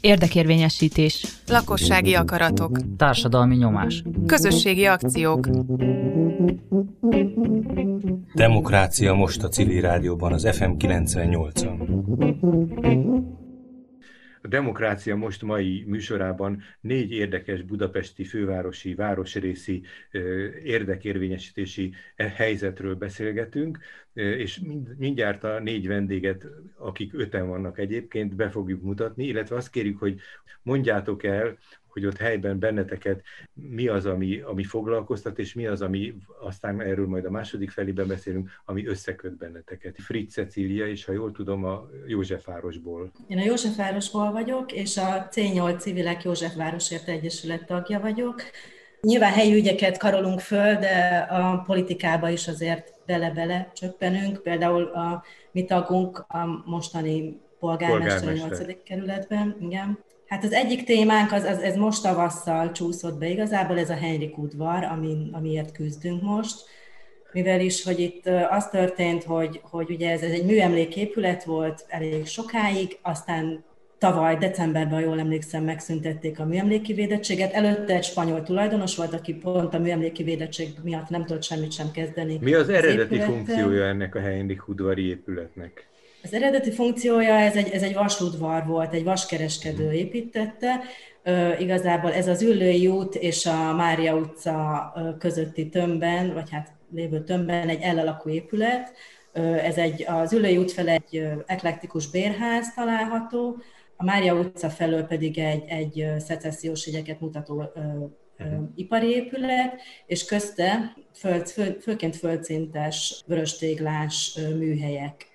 Érdekérvényesítés. 0.00 1.26
Lakossági 1.46 2.14
akaratok. 2.14 2.78
Társadalmi 2.96 3.56
nyomás. 3.56 4.02
Közösségi 4.26 4.86
akciók. 4.86 5.48
Demokrácia 8.34 9.14
most 9.14 9.42
a 9.42 9.48
civil 9.48 9.80
rádióban, 9.80 10.32
az 10.32 10.48
FM 10.52 10.70
98-on. 10.78 11.76
A 14.42 14.48
Demokrácia 14.48 15.16
most 15.16 15.42
mai 15.42 15.84
műsorában 15.86 16.62
négy 16.80 17.12
érdekes 17.12 17.62
budapesti 17.62 18.24
fővárosi, 18.24 18.94
városrészi 18.94 19.82
érdekérvényesítési 20.64 21.94
e, 22.16 22.28
helyzetről 22.28 22.94
beszélgetünk, 22.94 23.78
és 24.12 24.60
mindjárt 24.98 25.44
a 25.44 25.60
négy 25.60 25.86
vendéget, 25.86 26.46
akik 26.76 27.14
öten 27.14 27.48
vannak 27.48 27.78
egyébként, 27.78 28.36
be 28.36 28.50
fogjuk 28.50 28.82
mutatni, 28.82 29.24
illetve 29.24 29.56
azt 29.56 29.70
kérjük, 29.70 29.98
hogy 29.98 30.20
mondjátok 30.62 31.24
el, 31.24 31.58
hogy 31.92 32.06
ott 32.06 32.16
helyben 32.16 32.58
benneteket 32.58 33.22
mi 33.52 33.88
az, 33.88 34.06
ami, 34.06 34.40
ami 34.40 34.64
foglalkoztat, 34.64 35.38
és 35.38 35.54
mi 35.54 35.66
az, 35.66 35.82
ami 35.82 36.14
aztán 36.40 36.80
erről 36.80 37.06
majd 37.06 37.24
a 37.24 37.30
második 37.30 37.70
felében 37.70 38.06
beszélünk, 38.06 38.50
ami 38.64 38.86
összeköt 38.86 39.36
benneteket. 39.36 39.96
Fritz 40.00 40.32
Cecília, 40.32 40.86
és 40.86 41.04
ha 41.04 41.12
jól 41.12 41.32
tudom, 41.32 41.64
a 41.64 41.88
Józsefvárosból. 42.06 43.10
Én 43.26 43.38
a 43.38 43.44
Józsefvárosból 43.44 44.32
vagyok, 44.32 44.72
és 44.72 44.96
a 44.96 45.28
C8 45.30 45.78
Civilek 45.78 46.22
Józsefvárosért 46.22 47.08
Egyesület 47.08 47.66
tagja 47.66 48.00
vagyok. 48.00 48.42
Nyilván 49.00 49.32
helyi 49.32 49.54
ügyeket 49.54 49.98
karolunk 49.98 50.40
föl, 50.40 50.74
de 50.74 51.26
a 51.30 51.62
politikába 51.66 52.28
is 52.30 52.48
azért 52.48 52.94
bele-bele 53.06 53.70
csöppenünk. 53.74 54.42
Például 54.42 54.82
a 54.82 55.24
mi 55.52 55.64
tagunk 55.64 56.18
a 56.18 56.62
mostani 56.64 57.40
polgármester, 57.58 58.20
polgármester. 58.20 58.66
a 58.66 58.72
8. 58.72 58.82
kerületben, 58.84 59.56
igen. 59.60 59.98
Hát 60.32 60.44
az 60.44 60.52
egyik 60.52 60.84
témánk, 60.84 61.32
az, 61.32 61.44
az, 61.44 61.58
ez 61.58 61.76
most 61.76 62.02
tavasszal 62.02 62.72
csúszott 62.72 63.18
be 63.18 63.28
igazából, 63.28 63.78
ez 63.78 63.90
a 63.90 63.94
Henrik 63.94 64.38
udvar, 64.38 64.84
ami, 64.84 65.28
amiért 65.32 65.72
küzdünk 65.72 66.22
most, 66.22 66.64
mivel 67.32 67.60
is, 67.60 67.84
hogy 67.84 68.00
itt 68.00 68.26
az 68.50 68.68
történt, 68.68 69.24
hogy, 69.24 69.60
hogy 69.62 69.90
ugye 69.90 70.10
ez, 70.10 70.22
ez 70.22 70.30
egy 70.30 70.44
műemléképület 70.44 71.44
volt 71.44 71.84
elég 71.88 72.26
sokáig, 72.26 72.98
aztán 73.02 73.64
tavaly 73.98 74.36
decemberben, 74.36 75.00
jól 75.00 75.18
emlékszem, 75.18 75.64
megszüntették 75.64 76.40
a 76.40 76.44
műemléki 76.44 76.92
védettséget. 76.92 77.52
Előtte 77.52 77.94
egy 77.94 78.04
spanyol 78.04 78.42
tulajdonos 78.42 78.96
volt, 78.96 79.14
aki 79.14 79.34
pont 79.34 79.74
a 79.74 79.78
műemléki 79.78 80.22
védettség 80.22 80.68
miatt 80.82 81.08
nem 81.08 81.24
tudott 81.24 81.42
semmit 81.42 81.72
sem 81.72 81.90
kezdeni. 81.90 82.38
Mi 82.40 82.54
az 82.54 82.68
eredeti 82.68 83.18
az 83.18 83.24
funkciója 83.24 83.84
ennek 83.84 84.14
a 84.14 84.20
Henrik 84.20 84.68
udvari 84.68 85.08
épületnek? 85.08 85.91
Az 86.22 86.32
eredeti 86.32 86.70
funkciója, 86.70 87.34
ez 87.34 87.56
egy, 87.56 87.68
ez 87.68 87.82
egy 87.82 87.94
vasudvar 87.94 88.66
volt, 88.66 88.94
egy 88.94 89.04
vaskereskedő 89.04 89.92
építette. 89.92 90.80
Uh, 91.24 91.60
igazából 91.60 92.12
ez 92.12 92.28
az 92.28 92.42
Üllői 92.42 92.86
út 92.86 93.14
és 93.14 93.46
a 93.46 93.72
Mária 93.72 94.16
utca 94.16 94.92
közötti 95.18 95.68
tömbben, 95.68 96.34
vagy 96.34 96.50
hát 96.50 96.72
lévő 96.94 97.24
tömbben 97.24 97.68
egy 97.68 97.80
elalakú 97.80 98.30
épület. 98.30 98.92
Ez 99.62 99.76
egy, 99.76 100.04
az 100.08 100.32
Üllői 100.32 100.56
út 100.56 100.72
fel 100.72 100.88
egy 100.88 101.28
eklektikus 101.46 102.10
bérház 102.10 102.74
található, 102.74 103.56
a 103.96 104.04
Mária 104.04 104.34
utca 104.34 104.70
felől 104.70 105.02
pedig 105.02 105.38
egy, 105.38 105.64
egy 105.66 106.06
szecessziós 106.18 106.86
ügyeket 106.86 107.20
mutató 107.20 107.72
uh-huh. 108.38 108.68
ipari 108.74 109.08
épület, 109.08 109.80
és 110.06 110.24
közte 110.24 110.96
föld, 111.14 111.48
föld, 111.48 111.80
főként 111.80 112.16
földszintes, 112.16 113.22
vöröstéglás 113.26 114.38
műhelyek 114.58 115.31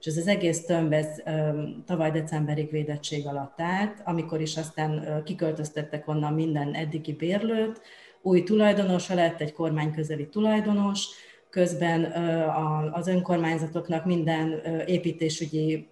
és 0.00 0.06
ez 0.06 0.16
az 0.16 0.26
egész 0.26 0.64
tömb 0.64 0.92
ez 0.92 1.06
tavaly 1.86 2.10
decemberig 2.10 2.70
védettség 2.70 3.26
alatt 3.26 3.60
állt, 3.60 4.02
amikor 4.04 4.40
is 4.40 4.56
aztán 4.56 5.22
kiköltöztettek 5.24 6.08
onnan 6.08 6.32
minden 6.32 6.74
eddigi 6.74 7.12
bérlőt, 7.12 7.80
új 8.22 8.42
tulajdonosa 8.42 9.14
lett, 9.14 9.40
egy 9.40 9.52
kormányközeli 9.52 10.28
tulajdonos, 10.28 11.06
közben 11.50 12.04
az 12.92 13.06
önkormányzatoknak 13.06 14.04
minden 14.04 14.62
építésügyi 14.86 15.88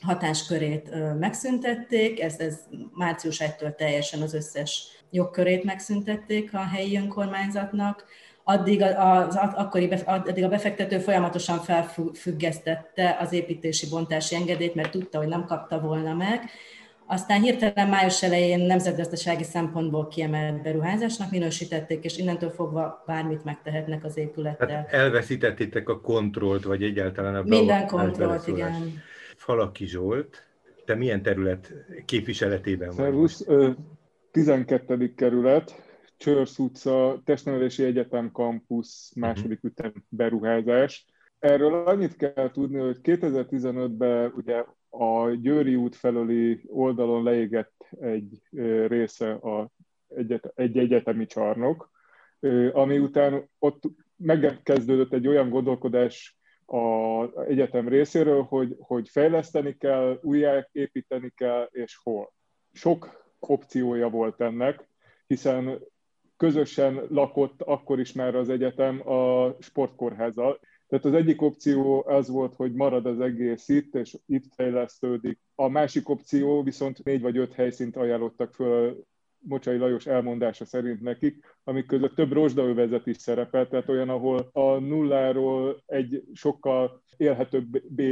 hatáskörét 0.00 0.90
megszüntették, 1.18 2.20
ez, 2.20 2.38
ez 2.38 2.60
március 2.92 3.42
1-től 3.44 3.74
teljesen 3.74 4.22
az 4.22 4.34
összes 4.34 4.88
jogkörét 5.14 5.64
megszüntették 5.64 6.54
a 6.54 6.68
helyi 6.74 6.96
önkormányzatnak, 6.96 8.04
addig, 8.44 8.82
az, 8.82 9.36
akkori, 9.54 9.88
addig 10.04 10.44
a 10.44 10.48
befektető 10.48 10.98
folyamatosan 10.98 11.58
felfüggesztette 11.58 13.16
az 13.20 13.32
építési 13.32 13.88
bontási 13.88 14.34
engedélyt, 14.34 14.74
mert 14.74 14.90
tudta, 14.90 15.18
hogy 15.18 15.28
nem 15.28 15.44
kapta 15.44 15.80
volna 15.80 16.14
meg. 16.14 16.40
Aztán 17.06 17.40
hirtelen 17.40 17.88
május 17.88 18.22
elején 18.22 18.66
nemzetgazdasági 18.66 19.42
szempontból 19.42 20.08
kiemelt 20.08 20.62
beruházásnak 20.62 21.30
minősítették, 21.30 22.04
és 22.04 22.16
innentől 22.16 22.50
fogva 22.50 23.02
bármit 23.06 23.44
megtehetnek 23.44 24.04
az 24.04 24.16
épülettel. 24.16 24.76
Hát 24.76 24.92
elveszítettétek 24.92 25.88
a 25.88 26.00
kontrollt, 26.00 26.64
vagy 26.64 26.82
egyáltalán 26.82 27.34
a 27.34 27.42
Minden 27.42 27.86
kontrollt, 27.86 28.46
igen. 28.46 29.02
Falaki 29.36 29.86
Zsolt, 29.86 30.46
te 30.84 30.94
milyen 30.94 31.22
terület 31.22 31.72
képviseletében 32.04 32.88
vagy? 32.88 32.96
Szervusz, 32.96 33.46
12. 34.34 35.14
kerület, 35.14 35.74
Csörsz 36.16 36.58
utca, 36.58 37.20
Testnevelési 37.24 37.84
Egyetem 37.84 38.30
Campus 38.32 39.12
második 39.16 39.64
uh-huh. 39.64 39.70
ütem 39.70 39.92
beruházás. 40.08 41.06
Erről 41.38 41.86
annyit 41.86 42.16
kell 42.16 42.50
tudni, 42.50 42.78
hogy 42.78 42.98
2015-ben 43.02 44.32
ugye 44.36 44.64
a 44.88 45.30
Győri 45.30 45.74
út 45.74 45.96
felőli 45.96 46.62
oldalon 46.66 47.22
leégett 47.22 47.86
egy 48.00 48.42
része 48.86 49.32
a 49.32 49.70
egyet, 50.08 50.52
egy 50.54 50.78
egyetemi 50.78 51.26
csarnok, 51.26 51.90
ami 52.72 52.98
után 52.98 53.50
ott 53.58 53.82
megkezdődött 54.16 55.12
egy 55.12 55.26
olyan 55.26 55.50
gondolkodás 55.50 56.38
az 56.64 57.28
egyetem 57.46 57.88
részéről, 57.88 58.42
hogy, 58.42 58.76
hogy 58.78 59.08
fejleszteni 59.08 59.76
kell, 59.76 60.18
újjáépíteni 60.22 61.32
kell, 61.36 61.68
és 61.70 61.98
hol. 62.02 62.32
Sok 62.72 63.23
opciója 63.48 64.08
volt 64.08 64.40
ennek, 64.40 64.88
hiszen 65.26 65.78
közösen 66.36 67.06
lakott 67.08 67.62
akkor 67.62 68.00
is 68.00 68.12
már 68.12 68.34
az 68.34 68.48
egyetem 68.48 69.08
a 69.08 69.54
sportkórházzal. 69.60 70.60
Tehát 70.88 71.04
az 71.04 71.14
egyik 71.14 71.42
opció 71.42 72.04
az 72.06 72.28
volt, 72.28 72.54
hogy 72.54 72.72
marad 72.72 73.06
az 73.06 73.20
egész 73.20 73.68
itt, 73.68 73.94
és 73.94 74.18
itt 74.26 74.54
fejlesztődik. 74.54 75.38
A 75.54 75.68
másik 75.68 76.08
opció 76.08 76.62
viszont 76.62 77.04
négy 77.04 77.20
vagy 77.20 77.36
öt 77.36 77.52
helyszínt 77.52 77.96
ajánlottak 77.96 78.54
föl 78.54 79.04
Mocsai 79.38 79.76
Lajos 79.76 80.06
elmondása 80.06 80.64
szerint 80.64 81.00
nekik, 81.00 81.56
amik 81.64 81.86
között 81.86 82.14
több 82.14 82.32
rozsdaövezet 82.32 83.06
is 83.06 83.16
szerepel, 83.16 83.68
tehát 83.68 83.88
olyan, 83.88 84.08
ahol 84.08 84.48
a 84.52 84.78
nulláról 84.78 85.82
egy 85.86 86.22
sokkal 86.32 87.02
élhetőbb 87.16 87.80
B 87.88 88.02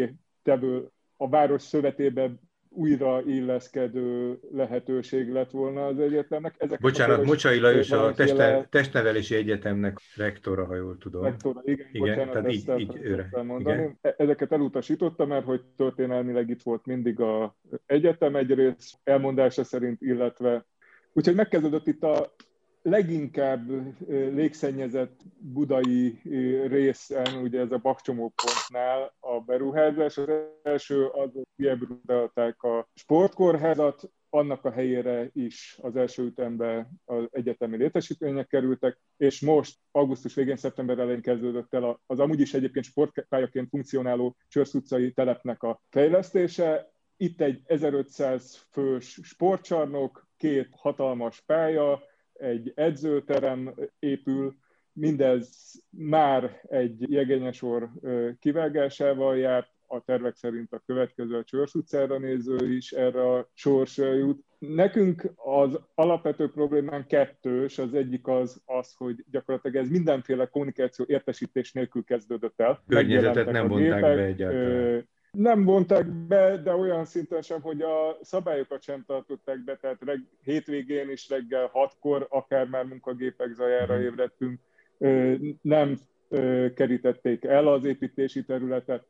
tevő 0.43 0.89
a 1.17 1.29
város 1.29 1.63
szövetében 1.63 2.41
újra 2.75 3.23
illeszkedő 3.27 4.39
lehetőség 4.53 5.31
lett 5.31 5.51
volna 5.51 5.87
az 5.87 5.99
egyetemnek. 5.99 6.55
Ezek 6.59 6.81
bocsánat, 6.81 7.25
Mocsai 7.25 7.59
Lajos 7.59 7.91
a 7.91 8.13
teste, 8.13 8.67
testnevelési 8.71 9.35
egyetemnek 9.35 9.99
rektora, 10.17 10.65
ha 10.65 10.75
jól 10.75 10.99
tudom. 10.99 11.23
Rektora, 11.23 11.61
igen, 11.65 11.87
igen 11.93 12.01
bocsánat, 12.01 12.33
tehát 12.33 12.53
így, 12.53 12.81
így 12.81 12.99
őre. 13.03 13.29
Mondani. 13.43 13.77
Igen. 13.77 13.99
E- 14.01 14.15
ezeket 14.19 14.53
elutasította, 14.53 15.27
mert 15.27 15.45
hogy 15.45 15.61
történelmileg 15.77 16.49
itt 16.49 16.63
volt 16.63 16.87
mindig 16.87 17.21
a 17.21 17.57
egyetem 17.87 18.37
egyrészt 18.37 18.99
elmondása 19.05 19.65
szerint, 19.65 20.03
illetve 20.03 20.65
Úgyhogy 21.13 21.35
megkezdődött 21.35 21.87
itt 21.87 22.03
a 22.03 22.35
leginkább 22.83 23.69
légszennyezett 24.09 25.21
budai 25.39 26.21
részen, 26.67 27.43
ugye 27.43 27.61
ez 27.61 27.73
a 27.73 27.79
bakcsomópontnál 27.79 29.15
a 29.21 29.41
beruházás. 29.41 30.19
Az 30.19 30.29
első 30.63 31.07
az, 31.07 31.33
hogy 31.33 31.47
kiebrudálták 31.57 32.63
a 32.63 32.89
sportkórházat, 32.95 34.11
annak 34.35 34.65
a 34.65 34.71
helyére 34.71 35.29
is 35.33 35.79
az 35.83 35.97
első 35.97 36.25
ütembe 36.25 36.91
az 37.05 37.25
egyetemi 37.31 37.77
létesítmények 37.77 38.47
kerültek, 38.47 39.01
és 39.17 39.41
most 39.41 39.79
augusztus 39.91 40.35
végén, 40.35 40.57
szeptember 40.57 40.99
elején 40.99 41.23
kezdődött 41.23 41.75
el 41.75 42.01
az 42.07 42.19
amúgy 42.19 42.41
is 42.41 42.55
egyébként 42.55 42.85
sportpályaként 42.85 43.69
funkcionáló 43.69 44.37
Csörsz 44.49 44.75
utcai 44.75 45.13
telepnek 45.13 45.63
a 45.63 45.81
fejlesztése. 45.89 46.93
Itt 47.17 47.41
egy 47.41 47.63
1500 47.65 48.67
fős 48.71 49.21
sportcsarnok, 49.23 50.27
két 50.37 50.69
hatalmas 50.77 51.41
pálya, 51.41 52.03
egy 52.43 52.73
edzőterem 52.75 53.75
épül, 53.99 54.55
mindez 54.93 55.73
már 55.91 56.61
egy 56.69 57.11
jegényesor 57.11 57.91
kivágásával 58.39 59.37
járt, 59.37 59.71
a 59.87 60.01
tervek 60.01 60.37
szerint 60.37 60.73
a 60.73 60.83
következő 60.87 61.37
a 61.37 61.45
Csörs 61.45 61.75
utcára 61.75 62.19
néző 62.19 62.75
is 62.75 62.93
erre 62.93 63.33
a 63.33 63.49
sorsra 63.55 64.13
jut. 64.13 64.45
Nekünk 64.59 65.33
az 65.37 65.81
alapvető 65.95 66.51
problémán 66.51 67.07
kettős, 67.07 67.79
az 67.79 67.95
egyik 67.95 68.27
az 68.27 68.63
az, 68.65 68.95
hogy 68.97 69.25
gyakorlatilag 69.31 69.77
ez 69.77 69.91
mindenféle 69.91 70.47
kommunikáció 70.47 71.05
értesítés 71.09 71.73
nélkül 71.73 72.05
kezdődött 72.05 72.61
el. 72.61 72.83
Környezetet 72.87 73.51
nem 73.51 73.69
vonták 73.69 74.01
be 74.01 74.25
egyáltalán 74.25 75.09
Nem 75.39 75.65
vonták 75.65 76.07
be, 76.07 76.57
de 76.57 76.75
olyan 76.75 77.05
szinten 77.05 77.43
sem, 77.43 77.61
hogy 77.61 77.83
a 77.83 78.19
szabályokat 78.23 78.83
sem 78.83 79.05
tartották 79.07 79.65
be, 79.65 79.77
tehát 79.77 80.03
reg, 80.05 80.21
hétvégén 80.43 81.11
is 81.11 81.29
reggel 81.29 81.67
hatkor, 81.67 82.27
akár 82.31 82.67
már 82.67 82.85
munkagépek 82.85 83.53
zajára 83.53 83.95
mhm. 83.95 84.03
ébredtünk, 84.03 84.61
nem 85.63 85.99
kerítették 86.75 87.45
el 87.45 87.69
az 87.69 87.85
építési 87.85 88.45
területet, 88.45 89.05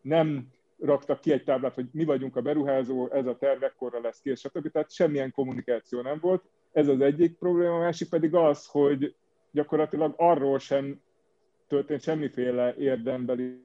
nem 0.00 0.48
raktak 0.78 1.20
ki 1.20 1.32
egy 1.32 1.44
táblát, 1.44 1.74
hogy 1.74 1.88
mi 1.92 2.04
vagyunk 2.04 2.36
a 2.36 2.40
beruházó, 2.40 3.10
ez 3.10 3.26
a 3.26 3.36
terv 3.36 3.62
ekkorra 3.62 4.00
lesz 4.00 4.20
kész, 4.20 4.40
stb. 4.40 4.70
Tehát 4.70 4.92
semmilyen 4.92 5.32
kommunikáció 5.32 6.00
nem 6.00 6.18
volt. 6.20 6.42
Ez 6.72 6.88
az 6.88 7.00
egyik 7.00 7.38
probléma, 7.38 7.74
a 7.74 7.78
másik 7.78 8.08
pedig 8.08 8.34
az, 8.34 8.66
hogy 8.66 9.14
gyakorlatilag 9.50 10.14
arról 10.16 10.58
sem 10.58 11.00
történt 11.66 12.02
semmiféle 12.02 12.74
érdembeli 12.74 13.64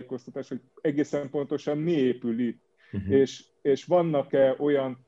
tájékoztatás, 0.00 0.48
hogy 0.48 0.60
egészen 0.80 1.30
pontosan 1.30 1.78
mi 1.78 1.92
épül 1.92 2.40
itt, 2.40 2.62
uh-huh. 2.92 3.12
és, 3.12 3.44
és 3.62 3.84
vannak-e 3.84 4.54
olyan 4.58 5.06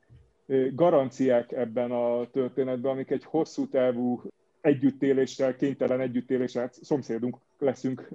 garanciák 0.72 1.52
ebben 1.52 1.90
a 1.90 2.30
történetben, 2.30 2.92
amik 2.92 3.10
egy 3.10 3.24
hosszú 3.24 3.68
távú 3.68 4.22
együttéléssel, 4.60 5.56
kénytelen 5.56 6.00
együttéléssel, 6.00 6.62
hát 6.62 6.74
szomszédunk 6.82 7.36
leszünk 7.58 8.08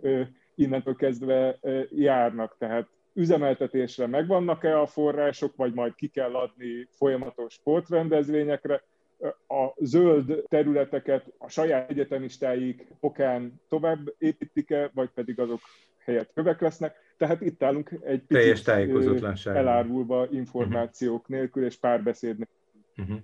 innentől 0.56 0.96
kezdve 0.96 1.60
járnak. 1.90 2.56
Tehát 2.58 2.88
üzemeltetésre 3.14 4.08
megvannak-e 4.08 4.80
a 4.80 4.86
források, 4.86 5.56
vagy 5.56 5.74
majd 5.74 5.96
ki 5.96 6.08
kell 6.08 6.36
adni 6.36 6.88
folyamatos 6.92 7.54
sportrendezvényekre, 7.54 8.84
a 9.48 9.74
zöld 9.76 10.44
területeket 10.48 11.34
a 11.38 11.50
saját 11.50 11.90
egyetemistáik 11.90 12.88
okán 13.00 13.62
tovább 13.70 14.14
építik-e, 14.18 14.92
vagy 14.94 15.10
pedig 15.10 15.40
azok 15.40 15.60
helyett 16.08 16.32
kövek 16.34 16.62
lesznek. 16.62 16.96
Tehát 17.18 17.42
itt 17.42 17.64
állunk 17.64 17.92
egy 18.04 18.24
Teljes 18.24 18.62
picit 18.62 19.46
elárulva 19.46 20.28
információk 20.32 21.22
uh-huh. 21.22 21.38
nélkül 21.38 21.66
és 21.66 21.76
párbeszéd 21.76 22.38
nélkül. 22.38 22.56
Uh-huh. 22.98 23.18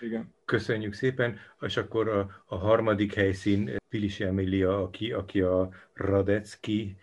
Igen. 0.00 0.34
Köszönjük 0.44 0.92
szépen, 0.92 1.38
és 1.60 1.76
akkor 1.76 2.08
a, 2.08 2.42
a 2.46 2.56
harmadik 2.56 3.14
helyszín 3.14 3.76
Pilisi 3.88 4.24
Emilia, 4.24 4.82
aki, 4.82 5.12
aki 5.12 5.40
a 5.40 5.68
Radecki 5.94 6.96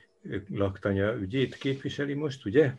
laktanya 0.50 1.14
ügyét 1.14 1.56
képviseli 1.56 2.14
most, 2.14 2.46
ugye? 2.46 2.72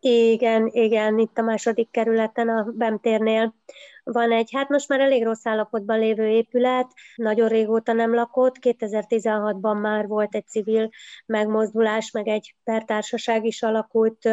Igen, 0.00 0.66
igen, 0.66 1.18
itt 1.18 1.38
a 1.38 1.42
második 1.42 1.90
kerületen 1.90 2.48
a 2.48 2.72
Bemtérnél 2.74 3.54
van 4.04 4.32
egy, 4.32 4.50
hát 4.52 4.68
most 4.68 4.88
már 4.88 5.00
elég 5.00 5.24
rossz 5.24 5.46
állapotban 5.46 5.98
lévő 5.98 6.26
épület, 6.26 6.92
nagyon 7.16 7.48
régóta 7.48 7.92
nem 7.92 8.14
lakott, 8.14 8.56
2016-ban 8.60 9.80
már 9.80 10.06
volt 10.06 10.34
egy 10.34 10.46
civil 10.46 10.88
megmozdulás, 11.26 12.10
meg 12.10 12.28
egy 12.28 12.54
pertársaság 12.64 13.44
is 13.44 13.62
alakult, 13.62 14.28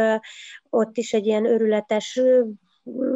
ott 0.70 0.98
is 0.98 1.14
egy 1.14 1.26
ilyen 1.26 1.46
örületes 1.46 2.22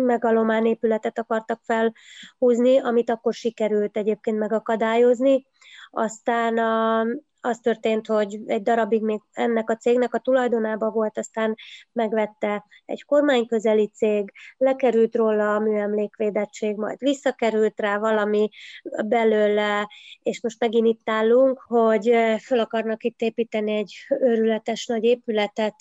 megalomán 0.06 0.66
épületet 0.66 1.20
akartak 1.20 1.62
felhúzni, 1.64 2.78
amit 2.80 3.10
akkor 3.10 3.34
sikerült 3.34 3.98
egyébként 3.98 4.38
megakadályozni. 4.38 5.46
Aztán 5.90 6.58
a, 6.58 7.06
az 7.46 7.60
történt, 7.60 8.08
hogy 8.08 8.40
egy 8.46 8.62
darabig 8.62 9.02
még 9.02 9.22
ennek 9.32 9.70
a 9.70 9.76
cégnek 9.76 10.14
a 10.14 10.20
tulajdonában 10.20 10.92
volt, 10.92 11.18
aztán 11.18 11.56
megvette 11.92 12.66
egy 12.86 13.06
kormányközeli 13.06 13.88
cég, 13.88 14.32
lekerült 14.58 15.16
róla 15.16 15.56
a 15.56 15.60
műemlékvédettség, 15.60 16.76
majd 16.76 16.98
visszakerült 17.00 17.80
rá 17.80 17.98
valami 17.98 18.50
belőle, 19.06 19.90
és 20.24 20.42
most 20.42 20.60
megint 20.60 20.88
itt 20.88 21.10
állunk, 21.10 21.60
hogy 21.68 22.16
föl 22.42 22.60
akarnak 22.60 23.04
itt 23.04 23.22
építeni 23.22 23.72
egy 23.72 23.94
őrületes 24.20 24.86
nagy 24.86 25.04
épületet, 25.04 25.76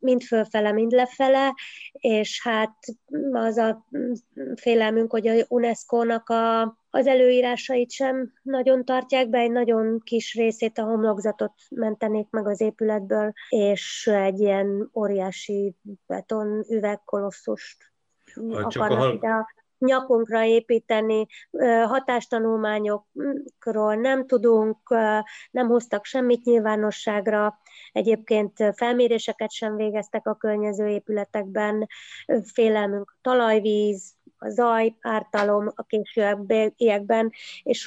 mind 0.00 0.22
fölfele, 0.22 0.72
mind 0.72 0.92
lefele, 0.92 1.54
és 1.92 2.40
hát 2.42 2.76
az 3.32 3.56
a 3.56 3.86
félelmünk, 4.54 5.10
hogy 5.10 5.26
a 5.26 5.44
UNESCO-nak 5.48 6.28
a 6.28 6.76
az 6.96 7.06
előírásait 7.06 7.90
sem 7.90 8.32
nagyon 8.42 8.84
tartják 8.84 9.28
be, 9.28 9.38
egy 9.38 9.50
nagyon 9.50 10.00
kis 10.04 10.34
részét 10.34 10.78
a 10.78 10.84
homlokzatot 10.84 11.52
mentenék 11.70 12.30
meg 12.30 12.46
az 12.46 12.60
épületből, 12.60 13.32
és 13.48 14.10
egy 14.12 14.40
ilyen 14.40 14.90
óriási 14.94 15.76
beton 16.06 16.64
üvegkolosszust 16.68 17.76
akarnak 18.50 19.00
a... 19.00 19.12
ide 19.12 19.28
a 19.28 19.46
nyakunkra 19.78 20.44
építeni, 20.44 21.26
hatástanulmányokról 21.84 23.94
nem 23.94 24.26
tudunk, 24.26 24.78
nem 25.50 25.68
hoztak 25.68 26.04
semmit 26.04 26.44
nyilvánosságra, 26.44 27.58
egyébként 27.92 28.52
felméréseket 28.74 29.52
sem 29.52 29.76
végeztek 29.76 30.26
a 30.26 30.34
környező 30.34 30.86
épületekben, 30.86 31.86
félelmünk 32.52 33.10
a 33.10 33.18
talajvíz, 33.22 34.14
a 34.38 34.48
zaj, 34.48 34.96
ártalom 35.00 35.68
a 35.74 35.82
későbbiekben, 35.82 37.32
és 37.62 37.86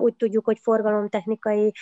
úgy 0.00 0.16
tudjuk, 0.16 0.44
hogy 0.44 0.58
forgalomtechnikai 0.62 1.72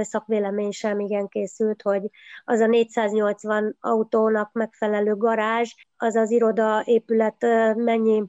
szakvélemény 0.00 0.70
sem 0.70 1.00
igen 1.00 1.28
készült, 1.28 1.82
hogy 1.82 2.10
az 2.44 2.60
a 2.60 2.66
480 2.66 3.76
autónak 3.80 4.52
megfelelő 4.52 5.16
garázs, 5.16 5.74
az 5.96 6.16
az 6.16 6.30
iroda 6.30 6.82
épület 6.84 7.36
mennyi 7.74 8.22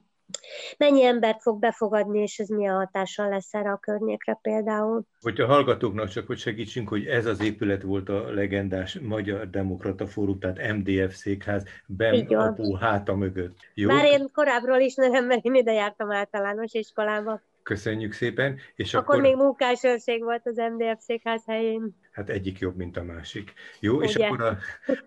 mennyi 0.78 1.04
embert 1.04 1.42
fog 1.42 1.58
befogadni, 1.58 2.18
és 2.20 2.38
ez 2.38 2.48
milyen 2.48 2.74
hatással 2.74 3.28
lesz 3.28 3.54
erre 3.54 3.70
a 3.70 3.76
környékre 3.76 4.38
például. 4.42 5.02
Hogy 5.20 5.40
a 5.40 5.46
hallgatóknak 5.46 6.08
csak, 6.08 6.26
hogy 6.26 6.38
segítsünk, 6.38 6.88
hogy 6.88 7.06
ez 7.06 7.26
az 7.26 7.42
épület 7.42 7.82
volt 7.82 8.08
a 8.08 8.32
legendás 8.32 8.98
Magyar 9.00 9.50
Demokrata 9.50 10.06
Fórum, 10.06 10.38
tehát 10.38 10.76
MDF 10.76 11.14
székház, 11.14 11.64
Ben 11.86 12.26
Apu 12.26 12.74
háta 12.74 13.14
mögött. 13.14 13.56
Jó? 13.74 13.88
Bár 13.88 14.04
én 14.04 14.28
korábbról 14.32 14.78
is 14.80 14.94
nem, 14.94 15.26
mert 15.26 15.44
én 15.44 15.54
ide 15.54 15.72
jártam 15.72 16.10
általános 16.12 16.72
iskolába. 16.72 17.40
Köszönjük 17.62 18.12
szépen. 18.12 18.58
És 18.74 18.94
akkor, 18.94 19.14
akkor 19.14 19.26
még 19.26 19.36
munkásőrség 19.36 20.22
volt 20.22 20.46
az 20.46 20.56
MDF 20.56 20.98
székház 20.98 21.42
helyén. 21.46 21.96
Hát 22.10 22.28
egyik 22.28 22.58
jobb, 22.58 22.76
mint 22.76 22.96
a 22.96 23.02
másik. 23.02 23.52
Jó, 23.80 23.96
Ugye? 23.96 24.06
és 24.06 24.14
akkor 24.14 24.42
a, 24.42 24.58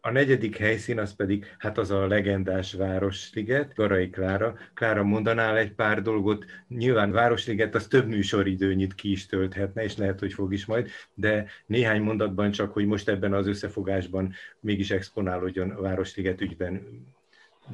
a 0.02 0.12
negyedik 0.12 0.58
helyszín 0.58 1.00
az 1.00 1.16
pedig, 1.16 1.46
hát 1.58 1.78
az 1.78 1.92
a 1.92 2.08
legendás 2.08 2.74
Városliget, 2.74 3.74
Garai 3.74 4.10
Klára. 4.10 4.58
Klára, 4.74 5.04
mondanál 5.04 5.58
egy 5.58 5.74
pár 5.74 6.02
dolgot? 6.02 6.46
Nyilván 6.68 7.12
Városliget 7.12 7.76
az 7.76 7.88
több 7.88 8.08
műsoridőnyit 8.08 8.96
ki 8.96 9.12
is 9.12 9.26
tölthetne, 9.26 9.84
és 9.84 9.98
lehet, 9.98 10.20
hogy 10.20 10.34
fog 10.34 10.54
is 10.54 10.66
majd, 10.66 10.90
de 11.14 11.46
néhány 11.66 12.02
mondatban 12.02 12.52
csak, 12.52 12.74
hogy 12.74 12.86
most 12.86 13.10
ebben 13.10 13.34
az 13.34 13.48
összefogásban 13.48 14.34
mégis 14.60 14.92
exponálódjon 14.92 15.70
a 15.70 15.82
Városliget 15.82 16.42
ügyben 16.42 17.04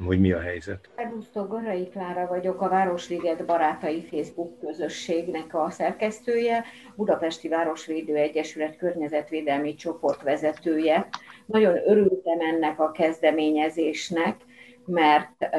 hogy 0.06 0.20
mi 0.20 0.32
a 0.32 0.40
helyzet. 0.40 0.90
Szervusztok, 0.96 1.50
Garai 1.50 1.88
Klára 1.88 2.28
vagyok, 2.28 2.62
a 2.62 2.70
Városliget 2.70 3.46
Barátai 3.46 4.02
Facebook 4.02 4.60
közösségnek 4.60 5.56
a 5.56 5.70
szerkesztője, 5.70 6.64
Budapesti 6.96 7.48
Városvédő 7.48 8.16
Egyesület 8.16 8.78
környezetvédelmi 8.78 9.76
csoport 9.76 10.22
vezetője. 10.22 11.08
Nagyon 11.46 11.76
örültem 11.86 12.40
ennek 12.40 12.80
a 12.80 12.92
kezdeményezésnek, 12.92 14.36
mert 14.86 15.50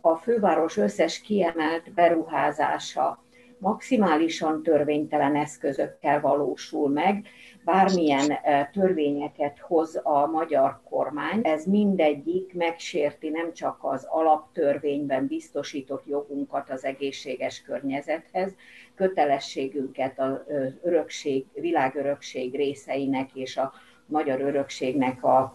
a 0.00 0.16
főváros 0.16 0.76
összes 0.76 1.20
kiemelt 1.20 1.94
beruházása 1.94 3.22
maximálisan 3.58 4.62
törvénytelen 4.62 5.36
eszközökkel 5.36 6.20
valósul 6.20 6.88
meg, 6.88 7.26
bármilyen 7.68 8.38
törvényeket 8.72 9.58
hoz 9.58 10.00
a 10.02 10.26
magyar 10.26 10.80
kormány, 10.90 11.40
ez 11.42 11.64
mindegyik 11.64 12.54
megsérti 12.54 13.28
nem 13.28 13.52
csak 13.52 13.78
az 13.80 14.06
alaptörvényben 14.10 15.26
biztosított 15.26 16.06
jogunkat 16.06 16.70
az 16.70 16.84
egészséges 16.84 17.62
környezethez, 17.62 18.54
kötelességünket 18.94 20.18
az 20.18 20.40
örökség, 20.82 21.46
világörökség 21.54 22.54
részeinek 22.54 23.34
és 23.34 23.56
a 23.56 23.72
magyar 24.08 24.40
örökségnek 24.40 25.24
a 25.24 25.54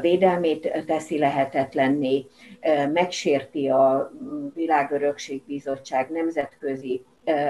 védelmét 0.00 0.84
teszi 0.86 1.18
lehetetlenné, 1.18 2.26
eh, 2.60 2.90
megsérti 2.90 3.68
a 3.68 4.12
Világörökség 4.54 5.42
Bizottság 5.46 6.10
nemzetközi 6.10 7.04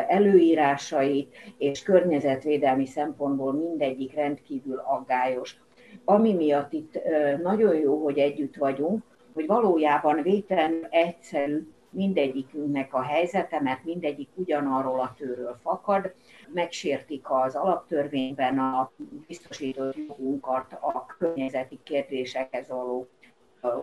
előírásait, 0.08 1.36
és 1.58 1.82
környezetvédelmi 1.82 2.86
szempontból 2.86 3.52
mindegyik 3.52 4.14
rendkívül 4.14 4.82
aggályos. 4.86 5.60
Ami 6.04 6.32
miatt 6.32 6.72
itt 6.72 6.98
nagyon 7.42 7.74
jó, 7.74 8.02
hogy 8.02 8.18
együtt 8.18 8.56
vagyunk, 8.56 9.02
hogy 9.34 9.46
valójában 9.46 10.22
vételen 10.22 10.86
egyszerű 10.90 11.68
mindegyikünknek 11.90 12.94
a 12.94 13.02
helyzete, 13.02 13.60
mert 13.60 13.84
mindegyik 13.84 14.28
ugyanarról 14.34 15.00
a 15.00 15.14
tőről 15.16 15.58
fakad, 15.62 16.14
megsértik 16.52 17.30
az 17.30 17.54
alaptörvényben 17.54 18.58
a 18.58 18.92
biztosított 19.26 19.96
jogunkat 19.96 20.72
a 20.72 21.06
környezeti 21.18 21.78
kérdésekhez 21.82 22.68
való 22.68 23.08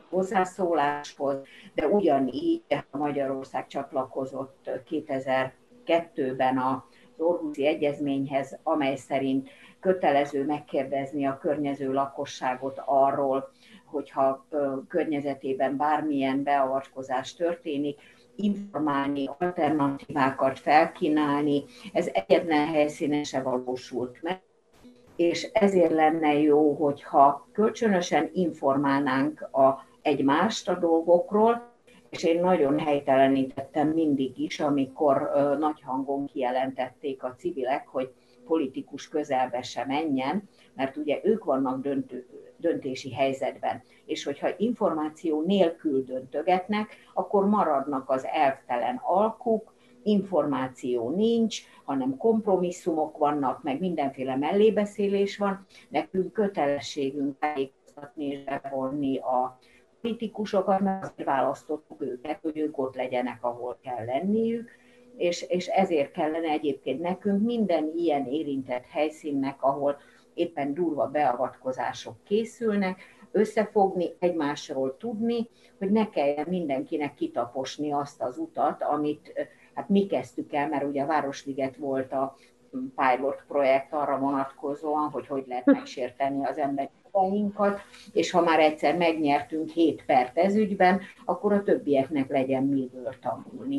hozzászóláshoz, 0.10 1.38
de 1.74 1.88
ugyanígy 1.88 2.64
a 2.68 2.98
Magyarország 2.98 3.68
csatlakozott 3.68 4.70
2000 4.86 5.54
2002-ben 5.88 6.58
az 6.58 6.80
Orhuszi 7.18 7.66
Egyezményhez, 7.66 8.60
amely 8.64 8.96
szerint 8.96 9.50
kötelező 9.80 10.46
megkérdezni 10.46 11.26
a 11.26 11.38
környező 11.38 11.94
lakosságot 11.94 12.82
arról, 12.86 13.52
hogyha 13.88 14.48
környezetében 14.88 15.78
bármilyen 15.78 16.44
beavatkozás 16.44 17.34
történik, 17.34 18.00
informálni, 18.36 19.30
alternatívákat 19.38 20.60
felkínálni. 20.60 21.64
Ez 21.94 22.10
egyetlen 22.14 22.68
helyszínen 22.68 23.24
se 23.24 23.42
valósult 23.42 24.22
meg, 24.22 24.42
és 25.16 25.44
ezért 25.44 25.92
lenne 25.92 26.34
jó, 26.34 26.74
hogyha 26.74 27.48
kölcsönösen 27.52 28.30
informálnánk 28.34 29.42
a, 29.42 29.86
egymást 30.02 30.70
a 30.70 30.80
dolgokról, 30.80 31.76
és 32.10 32.24
én 32.24 32.40
nagyon 32.40 32.80
helytelenítettem 32.80 33.88
mindig 33.88 34.40
is, 34.40 34.60
amikor 34.60 35.32
nagy 35.60 35.82
hangon 35.82 36.26
kijelentették 36.26 37.24
a 37.24 37.36
civilek, 37.38 37.88
hogy 37.88 38.14
politikus 38.46 39.08
közelbe 39.08 39.62
se 39.62 39.86
menjen, 39.86 40.50
mert 40.74 40.98
ugye 40.98 41.20
ők 41.24 41.44
vannak 41.44 41.82
döntő, 41.82 42.28
döntési 42.58 43.14
helyzetben, 43.14 43.84
és 44.06 44.24
hogyha 44.24 44.50
információ 44.58 45.42
nélkül 45.42 46.04
döntögetnek, 46.04 46.96
akkor 47.14 47.46
maradnak 47.46 48.10
az 48.10 48.26
elvtelen 48.26 49.02
alkuk, 49.04 49.76
információ 50.04 51.10
nincs, 51.10 51.62
hanem 51.84 52.18
kompromisszumok 52.18 53.18
vannak, 53.18 53.64
meg 53.64 53.80
mindenféle 53.80 54.36
mellébeszélés 54.36 55.38
van. 55.38 55.66
Nekünk 55.90 56.34
kötelességünk 56.34 57.40
tájékoztatni 57.40 58.26
és 58.26 58.44
bevonni 58.44 59.18
a 59.18 59.60
politikusokat, 60.02 60.80
mert 60.80 61.04
azért 61.04 61.28
választottuk 61.28 62.02
őket, 62.02 62.40
hogy 62.42 62.58
ők 62.58 62.78
ott 62.78 62.96
legyenek, 62.96 63.44
ahol 63.44 63.80
kell 63.82 64.06
lenniük, 64.06 64.70
és, 65.18 65.42
és 65.42 65.68
ezért 65.68 66.12
kellene 66.12 66.50
egyébként 66.50 67.02
nekünk 67.02 67.44
minden 67.44 67.92
ilyen 67.96 68.26
érintett 68.26 68.86
helyszínnek, 68.86 69.64
ahol 69.64 69.98
éppen 70.38 70.74
durva 70.74 71.08
beavatkozások 71.08 72.16
készülnek, 72.24 73.00
összefogni, 73.32 74.16
egymásról 74.20 74.98
tudni, 74.98 75.50
hogy 75.80 75.92
ne 75.92 76.10
kelljen 76.10 76.46
mindenkinek 76.50 77.14
kitaposni 77.14 77.92
azt 77.92 78.22
az 78.22 78.38
utat, 78.38 78.84
amit 78.84 79.50
hát 79.74 79.90
mi 79.90 80.06
kezdtük 80.06 80.54
el, 80.54 80.68
mert 80.68 80.84
ugye 80.84 81.02
a 81.02 81.06
Városliget 81.06 81.76
volt 81.76 82.12
a 82.12 82.36
pilot 82.72 83.44
projekt 83.48 83.94
arra 83.94 84.20
vonatkozóan, 84.20 85.10
hogy 85.10 85.28
hogy 85.28 85.44
lehet 85.48 85.66
megsérteni 85.66 86.46
az 86.46 86.58
emberi 86.58 86.90
jogainkat, 87.04 87.80
és 88.14 88.32
ha 88.32 88.42
már 88.42 88.60
egyszer 88.60 88.98
megnyertünk 88.98 89.70
7 89.70 90.04
pert 90.06 90.38
ez 90.38 90.56
ügyben, 90.56 91.02
akkor 91.26 91.54
a 91.54 91.64
többieknek 91.64 92.30
legyen 92.30 92.64
miből 92.64 93.14
tanulni. 93.22 93.78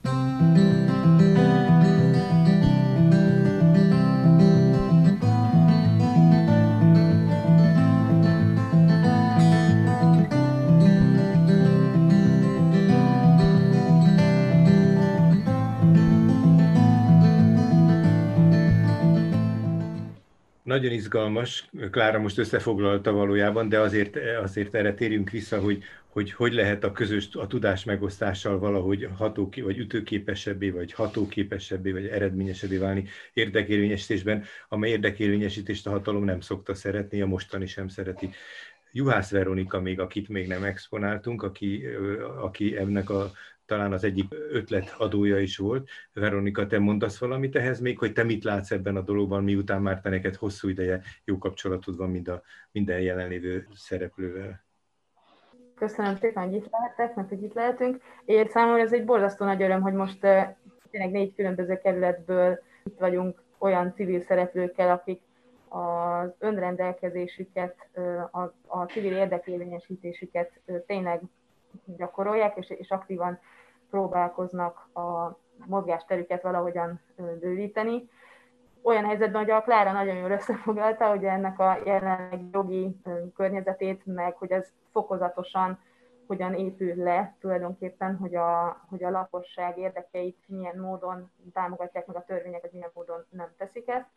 Nagyon 20.68 20.92
izgalmas, 20.92 21.68
Klára 21.90 22.18
most 22.18 22.38
összefoglalta 22.38 23.12
valójában, 23.12 23.68
de 23.68 23.80
azért, 23.80 24.16
azért 24.42 24.75
erre 24.75 24.94
térjünk 24.94 25.30
vissza, 25.30 25.60
hogy, 25.60 25.82
hogy 26.06 26.32
hogy 26.32 26.52
lehet 26.52 26.84
a 26.84 26.92
közös, 26.92 27.28
a 27.32 27.46
tudás 27.46 27.84
megosztással 27.84 28.58
valahogy 28.58 29.08
ható, 29.16 29.50
vagy 29.62 29.78
ütőképesebbé, 29.78 30.70
vagy 30.70 30.92
hatóképesebbé, 30.92 31.92
vagy 31.92 32.06
eredményesebbé 32.06 32.76
válni 32.76 33.04
érdekérvényesítésben, 33.32 34.44
amely 34.68 34.90
érdekérvényesítést 34.90 35.87
a 35.87 35.90
hatalom 35.90 36.25
nem 36.25 36.40
szokta 36.40 36.75
szeretni, 36.75 37.20
a 37.20 37.26
mostani 37.26 37.66
sem 37.66 37.88
szereti. 37.88 38.30
Juhász 38.92 39.30
Veronika 39.30 39.80
még, 39.80 40.00
akit 40.00 40.28
még 40.28 40.46
nem 40.46 40.64
exponáltunk, 40.64 41.42
aki, 41.42 41.87
aki 42.40 42.76
ennek 42.76 43.10
a 43.10 43.30
talán 43.68 43.92
az 43.92 44.04
egyik 44.04 44.34
ötlet 44.52 44.94
adója 44.98 45.38
is 45.38 45.56
volt. 45.56 45.88
Veronika, 46.12 46.66
te 46.66 46.78
mondasz 46.78 47.18
valamit 47.18 47.56
ehhez 47.56 47.80
még, 47.80 47.98
hogy 47.98 48.12
te 48.12 48.22
mit 48.22 48.44
látsz 48.44 48.70
ebben 48.70 48.96
a 48.96 49.00
dologban, 49.00 49.44
miután 49.44 49.82
már 49.82 50.00
te 50.00 50.08
neked 50.08 50.34
hosszú 50.34 50.68
ideje 50.68 51.00
jó 51.25 51.38
kapcsolatod 51.38 51.96
van 51.96 52.10
mind 52.10 52.28
a, 52.28 52.42
minden 52.72 53.00
jelenlévő 53.00 53.66
szereplővel? 53.75 54.64
Köszönöm 55.75 56.16
szépen, 56.16 56.44
hogy 56.44 56.54
itt 56.54 56.68
lehetek, 56.70 57.16
mert 57.16 57.28
hogy 57.28 57.42
itt 57.42 57.54
lehetünk. 57.54 58.02
Én 58.25 58.48
számomra 58.48 58.82
ez 58.82 58.92
egy 58.92 59.04
borzasztó 59.04 59.44
nagy 59.44 59.62
öröm, 59.62 59.80
hogy 59.80 59.92
most 59.92 60.20
tényleg 60.90 61.10
négy 61.10 61.34
különböző 61.34 61.78
kerületből 61.78 62.62
itt 62.84 62.98
vagyunk 62.98 63.42
olyan 63.58 63.94
civil 63.94 64.20
szereplőkkel, 64.20 64.90
akik 64.90 65.20
az 65.68 66.28
önrendelkezésüket, 66.38 67.88
a, 68.30 68.40
a 68.66 68.84
civil 68.84 69.16
érdekérvényesítésüket 69.16 70.60
tényleg 70.87 71.20
gyakorolják, 71.96 72.56
és, 72.56 72.70
és 72.70 72.90
aktívan 72.90 73.38
próbálkoznak 73.90 74.88
a 74.95 75.38
mozgásterüket 75.66 76.42
valahogyan 76.42 77.00
bővíteni. 77.16 78.09
Olyan 78.83 79.04
helyzetben, 79.04 79.42
hogy 79.42 79.50
a 79.50 79.62
Klára 79.62 79.92
nagyon 79.92 80.16
jól 80.16 80.30
összefoglalta, 80.30 81.09
hogy 81.09 81.25
ennek 81.25 81.59
a 81.59 81.78
jelenleg 81.85 82.40
jogi 82.52 82.97
környezetét, 83.35 84.07
meg 84.07 84.37
hogy 84.37 84.50
ez 84.50 84.73
fokozatosan 84.92 85.78
hogyan 86.28 86.54
épül 86.54 86.95
le 86.95 87.37
tulajdonképpen, 87.40 88.16
hogy 88.16 88.35
a, 88.35 88.80
hogy 88.88 89.04
a 89.04 89.11
lakosság 89.11 89.78
érdekeit 89.78 90.37
milyen 90.47 90.78
módon 90.78 91.30
támogatják 91.52 92.07
meg 92.07 92.16
a 92.16 92.25
törvényeket, 92.25 92.73
milyen 92.73 92.90
módon 92.95 93.25
nem 93.30 93.49
teszik 93.57 93.88
ezt. 93.88 94.09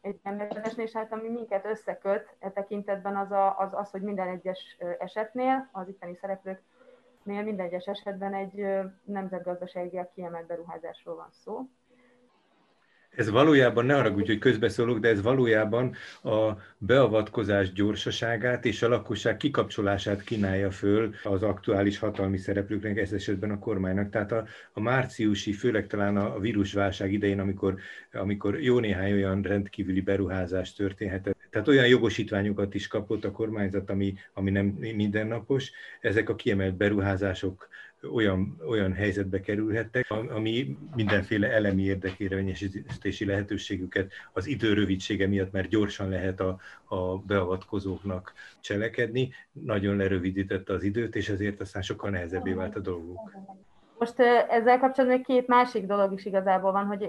Egy 0.00 0.20
emberezésnél, 0.22 0.84
és 0.84 0.92
hát 0.92 1.12
ami 1.12 1.28
minket 1.28 1.64
összeköt 1.64 2.36
e 2.38 2.50
tekintetben 2.50 3.16
az, 3.16 3.30
a, 3.30 3.58
az, 3.58 3.68
az, 3.72 3.90
hogy 3.90 4.02
minden 4.02 4.28
egyes 4.28 4.76
esetnél 4.98 5.68
az 5.72 5.88
itteni 5.88 6.14
szereplők 6.14 6.62
nél 7.26 7.42
minden 7.42 7.66
egyes 7.66 7.84
esetben 7.84 8.34
egy 8.34 8.66
nemzetgazdasági 9.04 10.00
kiemelt 10.14 10.46
beruházásról 10.46 11.16
van 11.16 11.30
szó. 11.30 11.68
Ez 13.16 13.30
valójában, 13.30 13.86
ne 13.86 13.96
arra 13.96 14.10
hogy 14.10 14.38
közbeszólok, 14.38 14.98
de 14.98 15.08
ez 15.08 15.22
valójában 15.22 15.94
a 16.22 16.52
beavatkozás 16.78 17.72
gyorsaságát 17.72 18.64
és 18.64 18.82
a 18.82 18.88
lakosság 18.88 19.36
kikapcsolását 19.36 20.22
kínálja 20.22 20.70
föl 20.70 21.14
az 21.22 21.42
aktuális 21.42 21.98
hatalmi 21.98 22.36
szereplőknek, 22.36 22.98
ez 22.98 23.12
esetben 23.12 23.50
a 23.50 23.58
kormánynak. 23.58 24.10
Tehát 24.10 24.32
a, 24.32 24.46
a 24.72 24.80
márciusi, 24.80 25.52
főleg 25.52 25.86
talán 25.86 26.16
a 26.16 26.38
vírusválság 26.38 27.12
idején, 27.12 27.40
amikor, 27.40 27.78
amikor 28.12 28.60
jó 28.60 28.78
néhány 28.78 29.12
olyan 29.12 29.42
rendkívüli 29.42 30.00
beruházás 30.00 30.72
történhetett, 30.74 31.36
tehát 31.50 31.68
olyan 31.68 31.86
jogosítványokat 31.86 32.74
is 32.74 32.86
kapott 32.86 33.24
a 33.24 33.30
kormányzat, 33.30 33.90
ami, 33.90 34.14
ami 34.32 34.50
nem 34.50 34.66
mindennapos. 34.66 35.70
Ezek 36.00 36.28
a 36.28 36.34
kiemelt 36.34 36.76
beruházások 36.76 37.68
olyan, 38.14 38.56
olyan 38.68 38.92
helyzetbe 38.92 39.40
kerülhettek, 39.40 40.10
ami 40.10 40.78
mindenféle 40.94 41.52
elemi 41.52 41.82
érdekérvényesítési 41.82 43.24
lehetőségüket 43.24 44.12
az 44.32 44.46
idő 44.46 44.86
miatt, 45.28 45.52
mert 45.52 45.68
gyorsan 45.68 46.08
lehet 46.08 46.40
a, 46.40 46.58
a 46.84 47.18
beavatkozóknak 47.18 48.32
cselekedni, 48.60 49.32
nagyon 49.52 49.96
lerövidítette 49.96 50.72
az 50.72 50.82
időt, 50.82 51.16
és 51.16 51.28
ezért 51.28 51.60
aztán 51.60 51.82
sokkal 51.82 52.10
nehezebbé 52.10 52.52
vált 52.52 52.76
a 52.76 52.80
dolguk. 52.80 53.30
Most 53.98 54.20
ezzel 54.48 54.78
kapcsolatban 54.78 55.22
két 55.22 55.46
másik 55.46 55.86
dolog 55.86 56.12
is 56.12 56.24
igazából 56.24 56.72
van, 56.72 56.84
hogy 56.84 57.02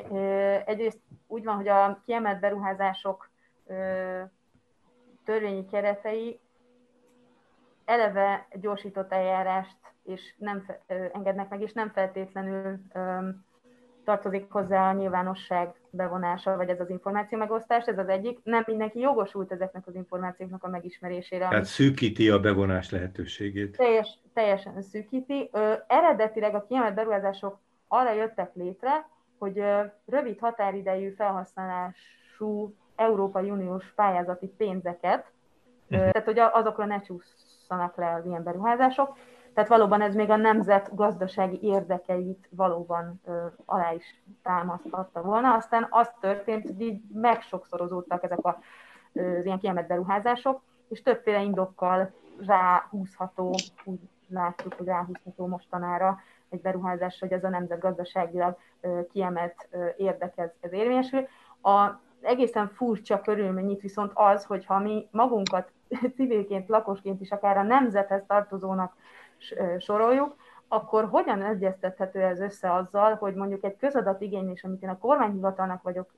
egyrészt 0.66 1.00
úgy 1.28 1.44
van, 1.44 1.56
hogy 1.56 1.68
a 1.68 2.02
kiemelt 2.06 2.40
beruházások 2.40 3.30
törvényi 5.26 5.66
keretei 5.66 6.40
eleve 7.88 8.48
gyorsított 8.62 9.12
eljárást 9.12 9.78
és 10.04 10.34
nem 10.38 10.66
engednek 11.14 11.50
meg, 11.50 11.62
és 11.62 11.74
nem 11.74 11.90
feltétlenül 11.90 12.80
tartozik 14.04 14.52
hozzá 14.52 14.90
a 14.90 14.94
nyilvánosság 14.94 15.74
bevonása, 15.90 16.56
vagy 16.56 16.70
ez 16.70 16.80
az 16.80 16.90
információ 16.90 17.38
megosztás, 17.38 17.86
ez 17.86 17.98
az 17.98 18.08
egyik. 18.08 18.40
Nem 18.44 18.64
mindenki 18.68 19.00
jogosult 19.00 19.52
ezeknek 19.52 19.88
az 19.88 19.96
információknak 19.96 20.64
a 20.64 20.68
megismerésére. 20.70 21.48
Tehát 21.48 21.66
szűkíti 21.66 22.30
a 22.30 22.40
bevonás 22.40 22.90
lehetőségét. 22.90 23.78
Teljes, 23.78 24.20
teljesen 24.34 24.82
szűkíti. 24.82 25.50
Ö, 25.52 25.74
eredetileg 25.88 26.56
a 26.56 26.66
kiemelt 26.68 26.96
beruházások 26.96 27.60
arra 27.88 28.14
jöttek 28.14 28.52
létre, 28.54 29.08
hogy 29.38 29.60
ö, 29.60 29.82
rövid 30.06 30.40
határidejű 30.40 31.10
felhasználású 31.10 32.76
Európai 32.96 33.50
Uniós 33.50 33.94
pályázati 33.96 34.48
pénzeket, 34.48 35.32
uh-huh. 35.90 36.12
tehát 36.12 36.26
hogy 36.26 36.40
azokra 36.40 36.86
ne 36.86 37.02
csúszanak 37.68 37.96
le 37.96 38.14
az 38.14 38.26
ilyen 38.26 38.44
beruházások, 38.44 39.18
tehát 39.54 39.70
valóban 39.70 40.02
ez 40.02 40.16
még 40.16 40.30
a 40.30 40.36
nemzet 40.36 40.96
gazdasági 40.96 41.60
érdekeit 41.62 42.48
valóban 42.52 43.22
ö, 43.26 43.46
alá 43.66 43.94
is 43.94 44.24
támaszthatta 44.44 45.22
volna. 45.22 45.54
Aztán 45.54 45.88
az 45.90 46.12
történt, 46.20 46.64
hogy 46.66 46.82
így 46.82 47.02
megsokszorozódtak 47.14 48.24
ezek 48.24 48.46
a, 48.46 48.60
az 49.14 49.46
ilyen 49.46 49.60
kiemelt 49.60 49.88
beruházások, 49.88 50.62
és 50.88 51.02
többféle 51.02 51.42
indokkal 51.42 52.12
ráhúzható, 52.46 53.56
úgy 53.84 54.00
látjuk, 54.30 54.74
hogy 54.74 54.86
ráhúzható 54.86 55.48
mostanára 55.48 56.20
egy 56.50 56.62
beruházás, 56.62 57.20
hogy 57.20 57.32
ez 57.32 57.44
a 57.44 57.50
nemzet 57.50 57.80
gazdaságilag 57.80 58.58
kiemelt 59.12 59.68
érdekez 59.98 60.50
ez 60.60 60.74
érvényesül. 60.74 61.28
A 61.62 62.00
egészen 62.22 62.68
furcsa 62.68 63.22
körülmény 63.22 63.70
itt 63.70 63.82
viszont 63.82 64.12
az, 64.14 64.46
hogy 64.46 64.66
ha 64.66 64.80
mi 64.80 65.08
magunkat 65.12 65.72
civilként, 66.16 66.68
lakosként 66.70 67.22
is 67.22 67.32
akár 67.32 67.58
a 67.58 67.64
nemzethez 67.64 68.24
tartozónak 68.28 68.96
soroljuk, 69.78 70.36
akkor 70.68 71.06
hogyan 71.10 71.42
egyeztethető 71.42 72.22
ez 72.22 72.40
össze 72.40 72.74
azzal, 72.74 73.16
hogy 73.16 73.34
mondjuk 73.34 73.64
egy 73.64 73.78
közadat 73.78 74.22
igénylés, 74.22 74.64
amit 74.64 74.84
én 74.84 74.90
a 74.90 74.98
kormányhivatalnak 74.98 75.82
vagyok 75.82 76.12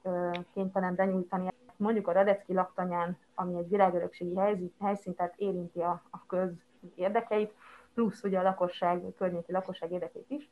kénytelen 0.53 0.95
benyújtani, 0.95 1.47
mondjuk 1.75 2.07
a 2.07 2.11
Radecki 2.11 2.53
laktanyán, 2.53 3.17
ami 3.35 3.57
egy 3.57 3.69
világörökségi 3.69 4.39
helyszín, 4.79 5.15
tehát 5.15 5.33
érinti 5.37 5.81
a, 5.81 6.01
a 6.11 6.25
köz 6.27 6.51
érdekeit, 6.95 7.53
plusz 7.93 8.23
ugye 8.23 8.39
a 8.39 8.43
lakosság, 8.43 9.03
a 9.03 9.13
környéki 9.17 9.51
lakosság 9.51 9.91
érdekét 9.91 10.25
is. 10.27 10.49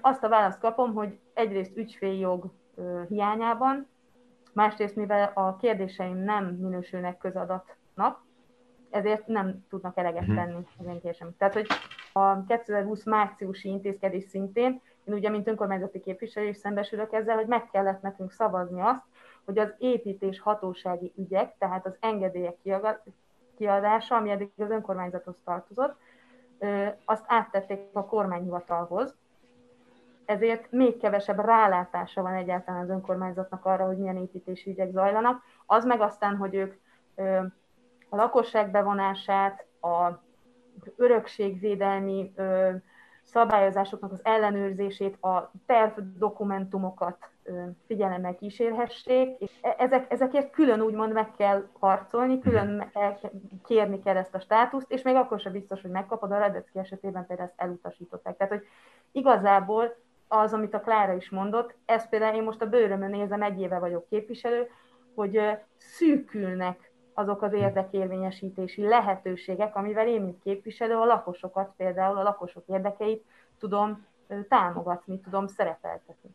Azt 0.00 0.24
a 0.24 0.28
választ 0.28 0.60
kapom, 0.60 0.94
hogy 0.94 1.18
egyrészt 1.34 1.76
ügyféljog 1.76 2.50
hiányában, 3.08 3.88
másrészt 4.52 4.96
mivel 4.96 5.30
a 5.34 5.56
kérdéseim 5.56 6.16
nem 6.16 6.44
minősülnek 6.44 7.18
közadatnak, 7.18 8.24
ezért 8.92 9.26
nem 9.26 9.64
tudnak 9.68 9.96
eleget 9.96 10.26
mhm. 10.26 10.36
tenni 10.36 10.66
az 10.78 10.86
én 10.86 11.00
kérésem. 11.00 11.34
Tehát, 11.38 11.54
hogy 11.54 11.66
a 12.12 12.44
2020 12.44 13.04
márciusi 13.04 13.68
intézkedés 13.68 14.24
szintén, 14.24 14.80
én 15.04 15.14
ugye, 15.14 15.30
mint 15.30 15.48
önkormányzati 15.48 16.00
képviselő 16.00 16.46
is 16.46 16.56
szembesülök 16.56 17.12
ezzel, 17.12 17.36
hogy 17.36 17.46
meg 17.46 17.70
kellett 17.70 18.02
nekünk 18.02 18.32
szavazni 18.32 18.80
azt, 18.80 19.02
hogy 19.44 19.58
az 19.58 19.74
építés 19.78 20.40
hatósági 20.40 21.12
ügyek, 21.16 21.54
tehát 21.58 21.86
az 21.86 21.96
engedélyek 22.00 22.56
kiadása, 23.56 24.16
ami 24.16 24.30
eddig 24.30 24.50
az 24.56 24.70
önkormányzathoz 24.70 25.36
tartozott, 25.44 25.96
azt 27.04 27.24
áttették 27.26 27.80
a 27.92 28.04
kormányhivatalhoz, 28.04 29.16
ezért 30.24 30.70
még 30.70 30.98
kevesebb 30.98 31.38
rálátása 31.38 32.22
van 32.22 32.34
egyáltalán 32.34 32.82
az 32.82 32.88
önkormányzatnak 32.88 33.64
arra, 33.64 33.86
hogy 33.86 33.98
milyen 33.98 34.16
építési 34.16 34.70
ügyek 34.70 34.90
zajlanak. 34.90 35.42
Az 35.66 35.84
meg 35.84 36.00
aztán, 36.00 36.36
hogy 36.36 36.54
ők 36.54 36.74
a 38.12 38.16
lakosság 38.16 38.70
bevonását, 38.70 39.66
a 39.80 40.22
örökségvédelmi 40.96 42.32
szabályozásoknak 43.22 44.12
az 44.12 44.20
ellenőrzését, 44.22 45.22
a 45.22 45.50
terv 45.66 45.98
dokumentumokat 46.16 47.16
figyelemmel 47.86 48.34
kísérhessék, 48.34 49.38
és 49.38 49.50
e-, 49.60 49.74
ezek, 49.78 50.12
ezekért 50.12 50.50
külön 50.50 50.80
úgymond 50.80 51.12
meg 51.12 51.30
kell 51.30 51.68
harcolni, 51.78 52.38
külön 52.38 52.90
el, 52.92 53.18
kérni 53.64 54.02
kell 54.02 54.16
ezt 54.16 54.34
a 54.34 54.40
státuszt, 54.40 54.90
és 54.90 55.02
még 55.02 55.14
akkor 55.14 55.40
sem 55.40 55.52
biztos, 55.52 55.80
hogy 55.80 55.90
megkapod, 55.90 56.32
a 56.32 56.38
Radecki 56.38 56.78
esetében 56.78 57.26
például 57.26 57.48
ezt 57.48 57.60
elutasították. 57.60 58.36
Tehát, 58.36 58.52
hogy 58.52 58.66
igazából 59.12 59.96
az, 60.28 60.52
amit 60.52 60.74
a 60.74 60.80
Klára 60.80 61.12
is 61.12 61.30
mondott, 61.30 61.74
ezt 61.84 62.08
például 62.08 62.36
én 62.36 62.42
most 62.42 62.62
a 62.62 62.68
bőrömön 62.68 63.10
nézem, 63.10 63.42
egy 63.42 63.60
éve 63.60 63.78
vagyok 63.78 64.08
képviselő, 64.08 64.68
hogy 65.14 65.40
szűkülnek 65.76 66.91
azok 67.14 67.42
az 67.42 67.52
érdekérvényesítési 67.52 68.82
lehetőségek, 68.82 69.76
amivel 69.76 70.08
én, 70.08 70.22
mint 70.22 70.42
képviselő, 70.42 70.94
a 70.94 71.04
lakosokat, 71.04 71.72
például 71.76 72.16
a 72.16 72.22
lakosok 72.22 72.64
érdekeit 72.66 73.24
tudom 73.58 74.06
támogatni, 74.48 75.20
tudom 75.20 75.46
szerepeltetni. 75.46 76.30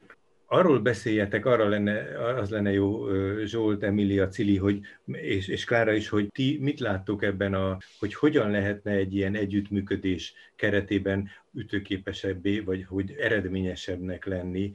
Arról 0.49 0.79
beszéljetek, 0.79 1.45
arra 1.45 1.67
lenne, 1.67 2.19
az 2.39 2.49
lenne 2.49 2.71
jó, 2.71 3.07
Zsolt, 3.43 3.83
Emilia, 3.83 4.27
Cili, 4.27 4.57
hogy, 4.57 4.79
és, 5.05 5.47
és 5.47 5.65
Klára 5.65 5.93
is, 5.93 6.09
hogy 6.09 6.31
ti 6.31 6.57
mit 6.61 6.79
láttok 6.79 7.23
ebben, 7.23 7.53
a, 7.53 7.77
hogy 7.99 8.13
hogyan 8.13 8.51
lehetne 8.51 8.91
egy 8.91 9.15
ilyen 9.15 9.35
együttműködés 9.35 10.33
keretében 10.55 11.29
ütőképesebbé, 11.53 12.59
vagy 12.59 12.85
hogy 12.85 13.15
eredményesebbnek 13.19 14.25
lenni 14.25 14.73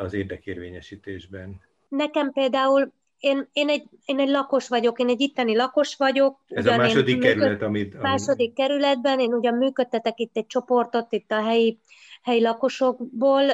az 0.00 0.14
érdekérvényesítésben? 0.14 1.60
Nekem 1.88 2.32
például 2.32 2.92
én, 3.22 3.48
én, 3.52 3.68
egy, 3.68 3.84
én 4.04 4.18
egy 4.18 4.28
lakos 4.28 4.68
vagyok, 4.68 4.98
én 4.98 5.08
egy 5.08 5.20
itteni 5.20 5.56
lakos 5.56 5.96
vagyok. 5.96 6.38
Ez 6.48 6.66
a 6.66 6.76
második 6.76 7.20
kerület, 7.20 7.62
amit... 7.62 8.00
Második 8.00 8.54
kerületben, 8.54 9.20
én 9.20 9.32
ugyan 9.32 9.54
működtetek 9.54 10.18
itt 10.18 10.36
egy 10.36 10.46
csoportot, 10.46 11.12
itt 11.12 11.32
a 11.32 11.42
helyi, 11.42 11.78
helyi 12.22 12.42
lakosokból, 12.42 13.50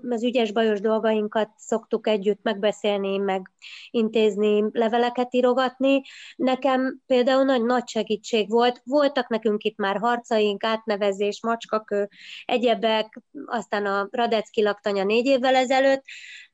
az 0.00 0.22
ügyes 0.22 0.52
bajos 0.52 0.80
dolgainkat 0.80 1.50
szoktuk 1.56 2.06
együtt 2.06 2.42
megbeszélni, 2.42 3.16
meg 3.16 3.50
intézni, 3.90 4.64
leveleket 4.72 5.34
írogatni. 5.34 6.02
Nekem 6.36 7.00
például 7.06 7.44
nagy, 7.44 7.62
nagy 7.62 7.88
segítség 7.88 8.50
volt. 8.50 8.80
Voltak 8.84 9.28
nekünk 9.28 9.62
itt 9.62 9.76
már 9.76 9.98
harcaink, 9.98 10.64
átnevezés, 10.64 11.42
macskakő, 11.42 12.08
egyebek, 12.44 13.20
aztán 13.44 13.86
a 13.86 14.08
Radecki 14.10 14.62
laktanya 14.62 15.04
négy 15.04 15.26
évvel 15.26 15.54
ezelőtt, 15.54 16.02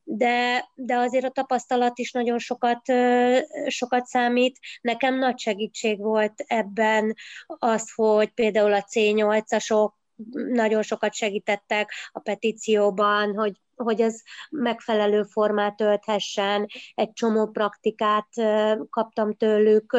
de, 0.09 0.69
de 0.75 0.97
azért 0.97 1.25
a 1.25 1.31
tapasztalat 1.31 1.99
is 1.99 2.13
nagyon 2.13 2.39
sokat, 2.39 2.81
sokat 3.67 4.07
számít. 4.07 4.59
Nekem 4.81 5.19
nagy 5.19 5.39
segítség 5.39 5.99
volt 5.99 6.45
ebben 6.47 7.15
az, 7.47 7.93
hogy 7.95 8.31
például 8.31 8.73
a 8.73 8.85
C8-asok 8.85 9.91
nagyon 10.53 10.83
sokat 10.83 11.15
segítettek 11.15 11.93
a 12.13 12.21
petícióban, 12.21 13.35
hogy, 13.35 13.61
hogy 13.75 14.01
ez 14.01 14.21
megfelelő 14.51 15.23
formát 15.23 15.81
ölthessen, 15.81 16.67
egy 16.95 17.13
csomó 17.13 17.47
praktikát 17.47 18.29
kaptam 18.91 19.35
tőlük. 19.35 19.97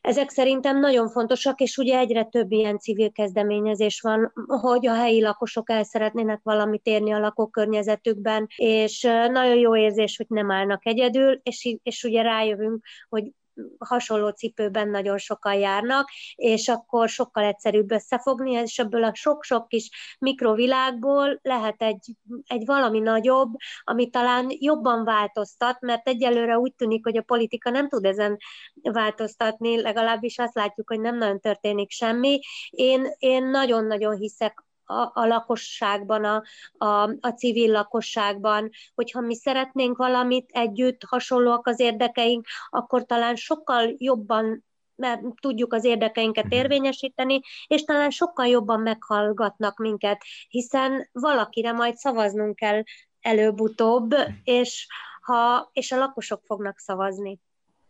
Ezek 0.00 0.30
szerintem 0.30 0.80
nagyon 0.80 1.08
fontosak, 1.08 1.60
és 1.60 1.76
ugye 1.76 1.98
egyre 1.98 2.24
több 2.24 2.52
ilyen 2.52 2.78
civil 2.78 3.12
kezdeményezés 3.12 4.00
van, 4.00 4.32
hogy 4.46 4.86
a 4.86 4.94
helyi 4.94 5.20
lakosok 5.22 5.70
el 5.70 5.84
szeretnének 5.84 6.40
valamit 6.42 6.86
érni 6.86 7.12
a 7.12 7.18
lakókörnyezetükben, 7.18 8.46
és 8.56 9.00
nagyon 9.30 9.56
jó 9.56 9.76
érzés, 9.76 10.16
hogy 10.16 10.26
nem 10.28 10.50
állnak 10.50 10.86
egyedül, 10.86 11.40
és, 11.42 11.76
és 11.82 12.04
ugye 12.04 12.22
rájövünk, 12.22 12.84
hogy 13.08 13.32
hasonló 13.78 14.28
cipőben 14.28 14.88
nagyon 14.88 15.18
sokan 15.18 15.54
járnak, 15.54 16.10
és 16.34 16.68
akkor 16.68 17.08
sokkal 17.08 17.44
egyszerűbb 17.44 17.90
összefogni, 17.90 18.50
és 18.52 18.78
ebből 18.78 19.04
a 19.04 19.14
sok-sok 19.14 19.68
kis 19.68 19.90
mikrovilágból 20.18 21.38
lehet 21.42 21.82
egy, 21.82 22.16
egy 22.46 22.66
valami 22.66 22.98
nagyobb, 22.98 23.54
ami 23.84 24.10
talán 24.10 24.46
jobban 24.48 25.04
változtat, 25.04 25.80
mert 25.80 26.08
egyelőre 26.08 26.58
úgy 26.58 26.74
tűnik, 26.74 27.04
hogy 27.04 27.16
a 27.16 27.22
politika 27.22 27.70
nem 27.70 27.88
tud 27.88 28.04
ezen 28.04 28.36
változtatni, 28.82 29.80
legalábbis 29.80 30.38
azt 30.38 30.54
látjuk, 30.54 30.88
hogy 30.88 31.00
nem 31.00 31.16
nagyon 31.16 31.40
történik 31.40 31.90
semmi. 31.90 32.40
Én, 32.70 33.06
én 33.18 33.44
nagyon-nagyon 33.44 34.16
hiszek 34.16 34.66
a, 34.88 35.10
a 35.14 35.26
lakosságban, 35.26 36.24
a, 36.24 36.42
a, 36.78 37.02
a 37.20 37.28
civil 37.36 37.70
lakosságban, 37.70 38.70
hogyha 38.94 39.20
mi 39.20 39.34
szeretnénk 39.34 39.96
valamit 39.96 40.50
együtt, 40.52 41.04
hasonlóak 41.04 41.66
az 41.66 41.80
érdekeink, 41.80 42.46
akkor 42.68 43.04
talán 43.04 43.36
sokkal 43.36 43.94
jobban 43.96 44.66
mert 44.98 45.20
tudjuk 45.40 45.72
az 45.72 45.84
érdekeinket 45.84 46.44
mhm. 46.44 46.52
érvényesíteni, 46.52 47.40
és 47.66 47.84
talán 47.84 48.10
sokkal 48.10 48.46
jobban 48.46 48.80
meghallgatnak 48.80 49.78
minket, 49.78 50.22
hiszen 50.48 51.08
valakire 51.12 51.72
majd 51.72 51.96
szavaznunk 51.96 52.56
kell 52.56 52.82
előbb-utóbb, 53.20 54.14
mhm. 54.14 54.30
és, 54.44 54.86
ha, 55.20 55.70
és 55.72 55.92
a 55.92 55.98
lakosok 55.98 56.42
fognak 56.44 56.78
szavazni. 56.78 57.40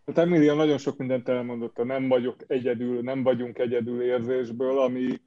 Hát 0.06 0.18
Emilia 0.18 0.54
nagyon 0.54 0.78
sok 0.78 0.96
mindent 0.96 1.28
elmondotta, 1.28 1.84
nem 1.84 2.08
vagyok 2.08 2.36
egyedül, 2.46 3.00
nem 3.02 3.22
vagyunk 3.22 3.58
egyedül 3.58 4.02
érzésből, 4.02 4.78
ami 4.78 5.20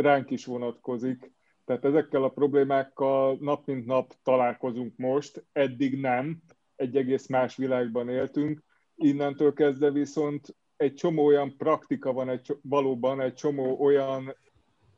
ránk 0.00 0.30
is 0.30 0.44
vonatkozik. 0.44 1.32
Tehát 1.64 1.84
ezekkel 1.84 2.22
a 2.22 2.28
problémákkal 2.28 3.36
nap 3.40 3.66
mint 3.66 3.86
nap 3.86 4.14
találkozunk 4.22 4.96
most, 4.96 5.44
eddig 5.52 6.00
nem, 6.00 6.42
egy 6.76 6.96
egész 6.96 7.26
más 7.26 7.56
világban 7.56 8.08
éltünk, 8.08 8.62
innentől 8.96 9.52
kezdve 9.52 9.90
viszont 9.90 10.56
egy 10.76 10.94
csomó 10.94 11.24
olyan 11.24 11.56
praktika 11.56 12.12
van, 12.12 12.28
egy, 12.28 12.56
valóban 12.62 13.20
egy 13.20 13.34
csomó 13.34 13.80
olyan 13.80 14.34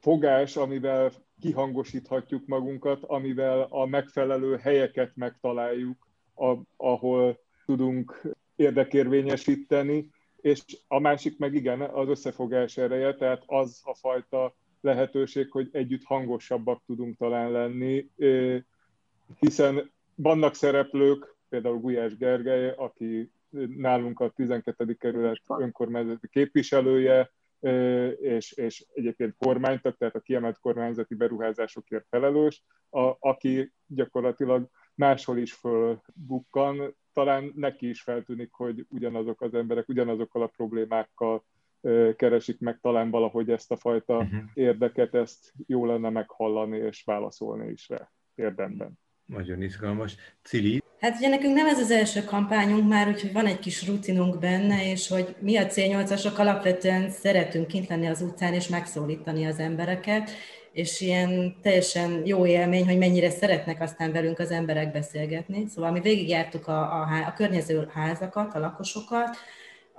fogás, 0.01 0.57
amivel 0.57 1.13
kihangosíthatjuk 1.41 2.47
magunkat, 2.47 3.05
amivel 3.05 3.67
a 3.71 3.87
megfelelő 3.87 4.57
helyeket 4.57 5.17
megtaláljuk, 5.17 6.09
a, 6.35 6.57
ahol 6.77 7.39
tudunk 7.67 8.23
érdekérvényesíteni, 8.57 10.09
és 10.37 10.63
a 10.89 10.99
másik 10.99 11.39
meg 11.39 11.55
igen, 11.55 11.81
az 11.81 12.09
összefogás 12.09 12.77
ereje, 12.77 13.15
tehát 13.15 13.43
az 13.47 13.81
a 13.85 13.95
fajta 13.95 14.55
lehetőség, 14.81 15.51
hogy 15.51 15.69
együtt 15.73 16.05
hangosabbak 16.05 16.83
tudunk 16.87 17.17
talán 17.17 17.51
lenni, 17.51 18.11
hiszen 19.39 19.93
vannak 20.15 20.55
szereplők, 20.55 21.37
például 21.49 21.79
Gulyás 21.79 22.17
Gergely, 22.17 22.75
aki 22.77 23.31
nálunk 23.77 24.21
a 24.21 24.29
12. 24.31 24.95
kerület 24.95 25.41
önkormányzati 25.47 26.29
képviselője, 26.29 27.31
és, 28.21 28.53
és 28.53 28.87
egyébként 28.95 29.35
kormánytag, 29.39 29.97
tehát 29.97 30.15
a 30.15 30.21
kiemelt 30.21 30.59
kormányzati 30.59 31.15
beruházásokért 31.15 32.07
felelős, 32.09 32.65
a, 32.91 33.17
aki 33.19 33.73
gyakorlatilag 33.87 34.69
máshol 34.95 35.39
is 35.39 35.53
fölbukkan, 35.53 36.97
talán 37.13 37.53
neki 37.55 37.89
is 37.89 38.03
feltűnik, 38.03 38.53
hogy 38.53 38.87
ugyanazok 38.89 39.41
az 39.41 39.55
emberek 39.55 39.89
ugyanazokkal 39.89 40.43
a 40.43 40.47
problémákkal 40.57 41.45
keresik 42.17 42.61
meg 42.61 42.79
talán 42.81 43.11
valahogy 43.11 43.51
ezt 43.51 43.71
a 43.73 43.77
fajta 43.77 44.17
uh-huh. 44.17 44.41
érdeket, 44.55 45.15
ezt 45.15 45.53
jó 45.67 45.87
lenne 45.87 46.11
meghallani 46.11 46.79
és 46.79 47.03
válaszolni 47.05 47.71
is 47.71 47.89
rá 47.89 48.11
érdemben. 48.35 48.99
Nagyon 49.25 49.63
izgalmas. 49.63 50.17
Cili? 50.43 50.83
Hát 51.01 51.17
ugye 51.17 51.29
nekünk 51.29 51.55
nem 51.55 51.67
ez 51.67 51.79
az 51.79 51.91
első 51.91 52.25
kampányunk 52.25 52.89
már, 52.89 53.09
úgyhogy 53.09 53.33
van 53.33 53.47
egy 53.47 53.59
kis 53.59 53.87
rutinunk 53.87 54.39
benne, 54.39 54.91
és 54.91 55.09
hogy 55.09 55.35
mi 55.39 55.57
a 55.57 55.67
C8-asok 55.67 56.37
alapvetően 56.37 57.11
szeretünk 57.11 57.67
kint 57.67 57.89
lenni 57.89 58.07
az 58.07 58.23
utcán 58.23 58.55
és 58.55 58.69
megszólítani 58.69 59.47
az 59.47 59.59
embereket, 59.59 60.31
és 60.73 61.01
ilyen 61.01 61.57
teljesen 61.63 62.23
jó 62.27 62.47
élmény, 62.47 62.87
hogy 62.87 62.99
mennyire 62.99 63.31
szeretnek 63.31 63.81
aztán 63.81 64.13
velünk 64.13 64.39
az 64.39 64.51
emberek 64.51 64.93
beszélgetni. 64.93 65.67
Szóval 65.67 65.91
mi 65.91 66.01
végigjártuk 66.01 66.67
a, 66.67 66.81
a, 66.81 67.27
a 67.27 67.33
környező 67.33 67.89
házakat, 67.93 68.55
a 68.55 68.59
lakosokat, 68.59 69.37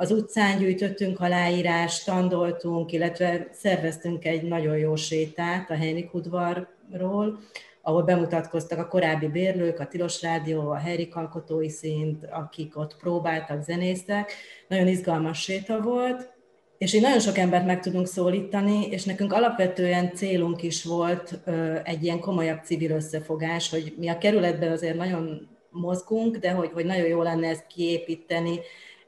az 0.02 0.12
utcán 0.12 0.58
gyűjtöttünk 0.58 1.20
aláírást, 1.20 2.02
standoltunk, 2.02 2.92
illetve 2.92 3.48
szerveztünk 3.52 4.26
egy 4.26 4.44
nagyon 4.44 4.78
jó 4.78 4.96
sétát 4.96 5.70
a 5.70 5.74
Henrik 5.74 6.14
udvarról, 6.14 7.40
ahol 7.82 8.04
bemutatkoztak 8.04 8.80
a 8.80 8.88
korábbi 8.88 9.28
bérlők, 9.28 9.80
a 9.80 9.88
Tilos 9.88 10.22
Rádió, 10.22 10.70
a 10.70 10.76
Henrik 10.76 11.16
Alkotói 11.16 11.70
Szint, 11.70 12.26
akik 12.32 12.78
ott 12.78 12.96
próbáltak, 12.98 13.64
zenésztek. 13.64 14.32
Nagyon 14.68 14.88
izgalmas 14.88 15.42
séta 15.42 15.82
volt, 15.82 16.34
és 16.78 16.94
így 16.94 17.02
nagyon 17.02 17.20
sok 17.20 17.38
embert 17.38 17.66
meg 17.66 17.80
tudunk 17.80 18.08
szólítani, 18.08 18.88
és 18.90 19.04
nekünk 19.04 19.34
alapvetően 19.34 20.14
célunk 20.14 20.64
is 20.64 20.84
volt 20.84 21.40
egy 21.84 22.04
ilyen 22.04 22.20
komolyabb 22.20 22.64
civil 22.64 22.92
összefogás, 22.92 23.70
hogy 23.70 23.94
mi 23.98 24.08
a 24.08 24.18
kerületben 24.18 24.72
azért 24.72 24.98
nagyon 24.98 25.50
mozgunk, 25.70 26.38
de 26.38 26.52
hogy, 26.52 26.70
hogy 26.74 26.86
nagyon 26.86 27.08
jó 27.08 27.22
lenne 27.22 27.48
ezt 27.48 27.68
kiépíteni, 27.68 28.60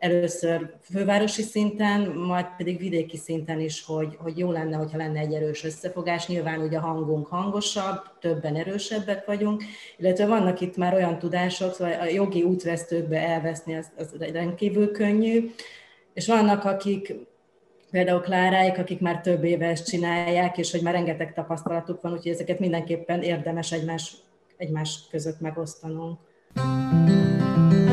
először 0.04 0.74
fővárosi 0.82 1.42
szinten, 1.42 2.02
majd 2.02 2.46
pedig 2.58 2.78
vidéki 2.78 3.18
szinten 3.18 3.60
is, 3.60 3.86
hogy, 3.86 4.18
hogy 4.18 4.38
jó 4.38 4.52
lenne, 4.52 4.76
hogyha 4.76 4.98
lenne 4.98 5.20
egy 5.20 5.34
erős 5.34 5.63
összefogás. 5.63 6.28
Nyilván 6.28 6.62
ugye 6.62 6.78
a 6.78 6.82
hangunk 6.82 7.28
hangosabb, 7.28 8.02
többen 8.20 8.56
erősebbek 8.56 9.26
vagyunk, 9.26 9.63
illetve 9.98 10.26
vannak 10.26 10.62
itt 10.62 10.78
már 10.78 10.94
olyan 10.94 11.20
tudások, 11.20 11.74
szóval 11.74 11.94
a 12.00 12.06
jogi 12.06 12.44
útvesztőkbe 12.44 13.28
elveszni 13.28 13.76
az, 13.76 13.92
az 13.98 14.16
rendkívül 14.34 14.92
könnyű, 14.92 15.52
és 16.13 16.28
vannak, 16.28 16.63
akik 16.63 17.13
például 17.92 18.22
Kláráik, 18.22 18.78
akik 18.78 19.00
már 19.00 19.22
több 19.22 19.44
éve 19.44 19.66
ezt 19.66 19.88
csinálják, 19.88 20.58
és 20.58 20.72
hogy 20.72 20.82
már 20.82 20.94
rengeteg 20.94 21.34
tapasztalatuk 21.34 22.02
van, 22.02 22.12
úgyhogy 22.12 22.32
ezeket 22.32 22.60
mindenképpen 22.60 23.22
érdemes 23.22 23.72
egymás, 23.72 24.16
egymás 24.58 25.00
között 25.12 25.39
megosztanunk. 25.39 26.20
Mi 27.70 27.93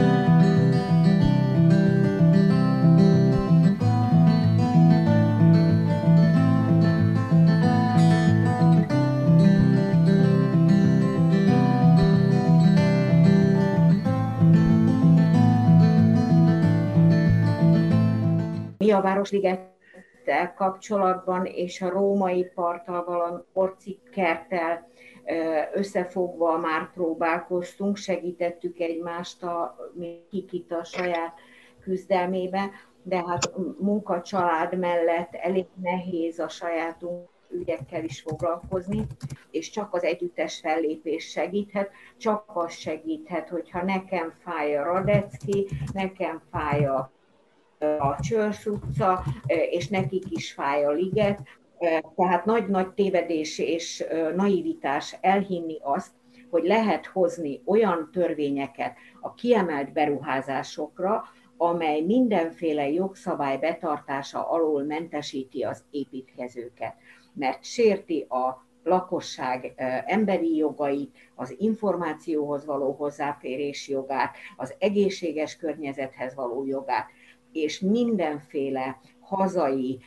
a 19.00 19.02
Városliget 19.02 19.70
kerttel 20.24 20.54
kapcsolatban 20.54 21.44
és 21.44 21.80
a 21.82 21.88
római 21.88 22.44
parttal, 22.54 23.04
valami 23.04 23.42
kerttel 24.12 24.88
összefogva 25.74 26.58
már 26.58 26.92
próbálkoztunk, 26.92 27.96
segítettük 27.96 28.78
egymást, 28.78 29.42
a, 29.42 29.76
kikit 30.30 30.72
a 30.72 30.84
saját 30.84 31.38
küzdelmébe, 31.80 32.70
de 33.02 33.24
hát 33.26 33.52
munka, 33.78 34.20
család 34.20 34.78
mellett 34.78 35.34
elég 35.34 35.66
nehéz 35.82 36.38
a 36.38 36.48
sajátunk 36.48 37.28
ügyekkel 37.50 38.04
is 38.04 38.20
foglalkozni, 38.20 39.06
és 39.50 39.70
csak 39.70 39.94
az 39.94 40.02
együttes 40.02 40.60
fellépés 40.60 41.24
segíthet, 41.24 41.90
csak 42.16 42.44
az 42.46 42.72
segíthet, 42.72 43.48
hogyha 43.48 43.84
nekem 43.84 44.30
fáj 44.30 44.76
a 44.76 44.84
Radecki, 44.84 45.68
nekem 45.92 46.42
fáj 46.50 46.86
a 46.86 47.10
a 47.80 48.16
Csörsz 48.20 48.66
utca, 48.66 49.24
és 49.70 49.88
nekik 49.88 50.24
is 50.28 50.52
fáj 50.52 50.84
a 50.84 50.90
liget. 50.90 51.40
Tehát 52.16 52.44
nagy-nagy 52.44 52.88
tévedés 52.92 53.58
és 53.58 54.04
naivitás 54.36 55.16
elhinni 55.20 55.78
azt, 55.82 56.12
hogy 56.50 56.64
lehet 56.64 57.06
hozni 57.06 57.60
olyan 57.64 58.08
törvényeket 58.12 58.96
a 59.20 59.34
kiemelt 59.34 59.92
beruházásokra, 59.92 61.24
amely 61.56 62.00
mindenféle 62.00 62.88
jogszabály 62.88 63.58
betartása 63.58 64.50
alól 64.50 64.82
mentesíti 64.82 65.62
az 65.62 65.84
építkezőket, 65.90 66.94
mert 67.34 67.64
sérti 67.64 68.20
a 68.28 68.66
lakosság 68.84 69.72
emberi 70.06 70.56
jogait, 70.56 71.16
az 71.34 71.54
információhoz 71.58 72.64
való 72.64 72.92
hozzáférés 72.92 73.88
jogát, 73.88 74.36
az 74.56 74.74
egészséges 74.78 75.56
környezethez 75.56 76.34
való 76.34 76.66
jogát, 76.66 77.06
és 77.52 77.80
mindenféle 77.80 79.00
hazai 79.20 79.98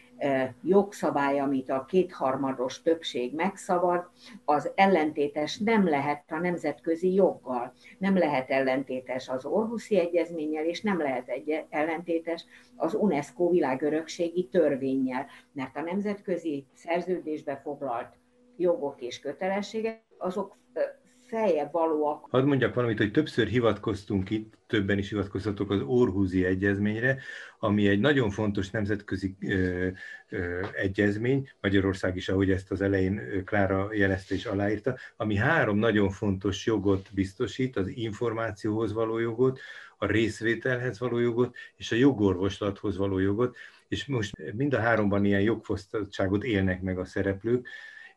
jogszabály, 0.64 1.40
amit 1.40 1.70
a 1.70 1.86
kétharmados 1.86 2.82
többség 2.82 3.36
megszavad, 3.36 4.10
az 4.46 4.72
ellentétes 4.76 5.58
nem 5.58 5.88
lehet 5.88 6.24
a 6.32 6.38
nemzetközi 6.38 7.14
joggal, 7.14 7.74
nem 7.98 8.18
lehet 8.18 8.50
ellentétes 8.50 9.30
az 9.30 9.46
Orhuszi 9.46 10.00
Egyezménnyel, 10.00 10.66
és 10.66 10.82
nem 10.82 10.98
lehet 10.98 11.30
egy 11.30 11.66
ellentétes 11.70 12.46
az 12.76 12.94
UNESCO 12.94 13.50
világörökségi 13.50 14.48
törvényel, 14.48 15.26
mert 15.52 15.76
a 15.76 15.82
nemzetközi 15.82 16.66
szerződésbe 16.74 17.58
foglalt 17.64 18.18
jogok 18.58 19.02
és 19.02 19.20
kötelességek, 19.20 20.02
azok 20.18 20.58
feljebb 21.34 21.72
valóak. 21.72 22.28
Hadd 22.30 22.46
mondjak 22.46 22.74
valamit, 22.74 22.98
hogy 22.98 23.12
többször 23.12 23.48
hivatkoztunk 23.48 24.30
itt, 24.30 24.54
többen 24.68 24.98
is 24.98 25.10
hivatkozhatok 25.10 25.72
az 25.72 25.82
Orhúzi 25.86 26.46
Egyezményre, 26.46 27.18
ami 27.60 27.88
egy 27.88 28.00
nagyon 28.00 28.30
fontos 28.30 28.70
nemzetközi 28.70 29.36
ö, 29.42 29.88
ö, 30.30 30.66
egyezmény, 30.74 31.50
Magyarország 31.62 32.16
is, 32.16 32.30
ahogy 32.30 32.52
ezt 32.52 32.72
az 32.72 32.82
elején 32.82 33.44
Klára 33.46 33.90
jelezte 33.94 34.36
és 34.36 34.46
aláírta, 34.46 34.98
ami 35.18 35.36
három 35.36 35.78
nagyon 35.78 36.10
fontos 36.10 36.66
jogot 36.66 37.10
biztosít, 37.14 37.78
az 37.78 37.88
információhoz 37.88 38.94
való 38.94 39.20
jogot, 39.20 39.60
a 39.98 40.06
részvételhez 40.06 41.00
való 41.00 41.18
jogot, 41.18 41.56
és 41.76 41.92
a 41.92 41.96
jogorvoslathoz 41.96 42.98
való 42.98 43.20
jogot, 43.20 43.58
és 43.88 44.06
most 44.06 44.54
mind 44.54 44.74
a 44.74 44.80
háromban 44.80 45.26
ilyen 45.26 45.42
jogfosztottságot 45.42 46.44
élnek 46.44 46.82
meg 46.82 47.00
a 47.00 47.06
szereplők, 47.06 47.68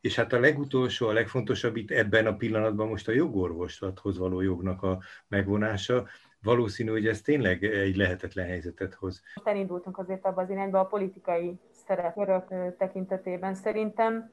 és 0.07 0.16
hát 0.16 0.33
a 0.33 0.40
legutolsó, 0.40 1.09
a 1.09 1.12
legfontosabb 1.12 1.77
itt 1.77 1.90
ebben 1.90 2.27
a 2.27 2.37
pillanatban 2.37 2.88
most 2.88 3.09
a 3.09 3.12
jogorvoslathoz 3.12 4.19
való 4.19 4.40
jognak 4.40 4.83
a 4.83 4.99
megvonása. 5.29 6.07
Valószínű, 6.42 6.90
hogy 6.90 7.07
ez 7.07 7.21
tényleg 7.21 7.64
egy 7.64 7.97
lehetetlen 7.97 8.47
helyzetet 8.47 8.95
hoz. 8.95 9.23
Most 9.35 9.49
elindultunk 9.49 9.99
azért 9.99 10.27
abba 10.27 10.42
az 10.42 10.51
irányba 10.51 10.81
a 10.81 10.85
politikai 10.85 11.59
szerepkörök 11.87 12.77
tekintetében. 12.79 13.55
Szerintem 13.55 14.31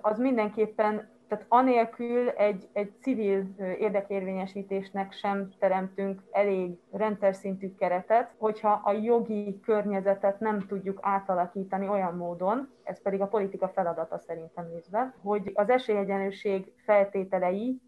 az 0.00 0.18
mindenképpen 0.18 1.08
tehát 1.28 1.44
anélkül 1.48 2.28
egy, 2.28 2.68
egy 2.72 2.92
civil 3.00 3.54
érdekérvényesítésnek 3.78 5.12
sem 5.12 5.52
teremtünk 5.58 6.22
elég 6.30 6.78
rendszer 6.92 7.34
keretet, 7.78 8.34
hogyha 8.38 8.80
a 8.84 8.92
jogi 8.92 9.60
környezetet 9.60 10.40
nem 10.40 10.66
tudjuk 10.66 10.98
átalakítani 11.02 11.88
olyan 11.88 12.16
módon, 12.16 12.68
ez 12.82 13.02
pedig 13.02 13.20
a 13.20 13.26
politika 13.26 13.68
feladata 13.68 14.18
szerintem 14.18 14.68
nézve, 14.72 15.14
hogy 15.22 15.50
az 15.54 15.68
esélyegyenlőség 15.68 16.72
feltételei 16.84 17.80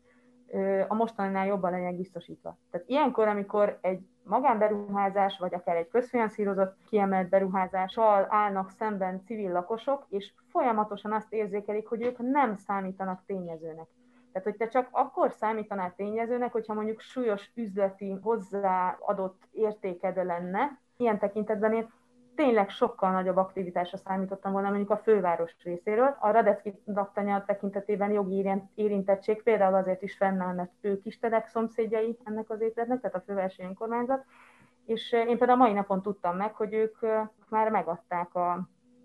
a 0.88 0.94
mostaninál 0.94 1.46
jobban 1.46 1.70
legyenek 1.70 1.96
biztosítva. 1.96 2.58
Tehát 2.70 2.88
ilyenkor, 2.88 3.28
amikor 3.28 3.78
egy 3.80 4.00
magánberuházás, 4.28 5.38
vagy 5.38 5.54
akár 5.54 5.76
egy 5.76 5.88
közfinanszírozott 5.88 6.76
kiemelt 6.88 7.28
beruházással 7.28 8.26
állnak 8.30 8.70
szemben 8.70 9.22
civil 9.24 9.52
lakosok, 9.52 10.06
és 10.08 10.32
folyamatosan 10.50 11.12
azt 11.12 11.32
érzékelik, 11.32 11.86
hogy 11.86 12.02
ők 12.02 12.18
nem 12.18 12.54
számítanak 12.54 13.22
tényezőnek. 13.26 13.86
Tehát, 14.32 14.48
hogy 14.48 14.56
te 14.56 14.68
csak 14.68 14.88
akkor 14.90 15.32
számítanál 15.32 15.94
tényezőnek, 15.96 16.52
hogyha 16.52 16.74
mondjuk 16.74 17.00
súlyos 17.00 17.50
üzleti 17.54 18.18
hozzáadott 18.22 19.42
értéked 19.50 20.16
lenne, 20.24 20.78
ilyen 20.96 21.18
tekintetben 21.18 21.72
én 21.72 21.92
tényleg 22.38 22.70
sokkal 22.70 23.10
nagyobb 23.10 23.36
aktivitásra 23.36 23.96
számítottam 23.96 24.52
volna 24.52 24.68
mondjuk 24.68 24.90
a 24.90 24.96
főváros 24.96 25.56
részéről. 25.62 26.16
A 26.20 26.30
Radecki 26.30 26.80
laktanya 26.84 27.44
tekintetében 27.44 28.10
jogi 28.10 28.50
érintettség 28.74 29.42
például 29.42 29.74
azért 29.74 30.02
is 30.02 30.16
fennáll, 30.16 30.54
mert 30.54 30.70
ők 30.80 31.04
is 31.04 31.18
telek 31.18 31.46
szomszédjai 31.46 32.18
ennek 32.24 32.50
az 32.50 32.60
épületnek, 32.60 33.00
tehát 33.00 33.16
a 33.16 33.20
fővárosi 33.20 33.62
önkormányzat, 33.62 34.24
és 34.84 35.12
én 35.12 35.38
például 35.38 35.50
a 35.60 35.64
mai 35.64 35.72
napon 35.72 36.02
tudtam 36.02 36.36
meg, 36.36 36.54
hogy 36.54 36.72
ők 36.72 36.96
már 37.48 37.70
megadták 37.70 38.34
a, 38.34 38.52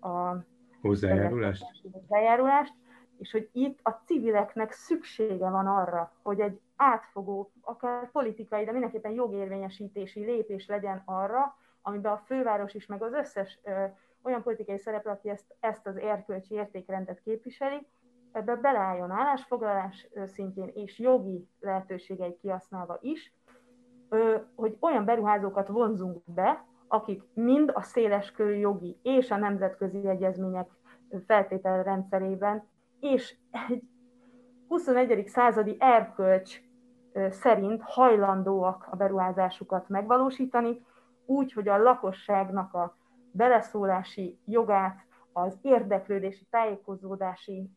a 0.00 0.36
hozzájárulást. 0.80 1.64
hozzájárulást, 1.92 2.74
és 3.18 3.30
hogy 3.30 3.48
itt 3.52 3.78
a 3.82 3.90
civileknek 3.90 4.72
szüksége 4.72 5.50
van 5.50 5.66
arra, 5.66 6.12
hogy 6.22 6.40
egy 6.40 6.60
átfogó, 6.76 7.50
akár 7.60 8.10
politikai, 8.10 8.64
de 8.64 8.72
mindenképpen 8.72 9.12
jogérvényesítési 9.12 10.24
lépés 10.24 10.66
legyen 10.66 11.02
arra, 11.04 11.56
amiben 11.86 12.12
a 12.12 12.22
főváros 12.26 12.74
is, 12.74 12.86
meg 12.86 13.02
az 13.02 13.12
összes 13.12 13.60
ö, 13.62 13.84
olyan 14.22 14.42
politikai 14.42 14.78
szereplő, 14.78 15.10
aki 15.10 15.28
ezt, 15.28 15.56
ezt 15.60 15.86
az 15.86 15.96
erkölcsi 15.96 16.54
értékrendet 16.54 17.20
képviseli, 17.20 17.86
ebbe 18.32 18.56
beleálljon 18.56 19.10
állásfoglalás 19.10 20.08
szintjén 20.26 20.70
és 20.74 20.98
jogi 20.98 21.48
lehetőségeit 21.60 22.38
kihasználva 22.40 22.98
is, 23.00 23.32
hogy 24.54 24.76
olyan 24.80 25.04
beruházókat 25.04 25.68
vonzunk 25.68 26.22
be, 26.24 26.64
akik 26.88 27.22
mind 27.34 27.70
a 27.74 27.82
széleskörű 27.82 28.54
jogi 28.54 28.98
és 29.02 29.30
a 29.30 29.36
nemzetközi 29.36 30.08
egyezmények 30.08 30.70
feltételrendszerében, 31.26 32.68
és 33.00 33.36
egy 33.68 33.82
21. 34.68 35.26
századi 35.26 35.76
erkölcs 35.78 36.60
szerint 37.28 37.82
hajlandóak 37.82 38.86
a 38.90 38.96
beruházásukat 38.96 39.88
megvalósítani, 39.88 40.84
úgy, 41.26 41.52
hogy 41.52 41.68
a 41.68 41.82
lakosságnak 41.82 42.74
a 42.74 42.96
beleszólási 43.30 44.38
jogát, 44.44 45.04
az 45.32 45.58
érdeklődési, 45.62 46.46
tájékozódási, 46.50 47.70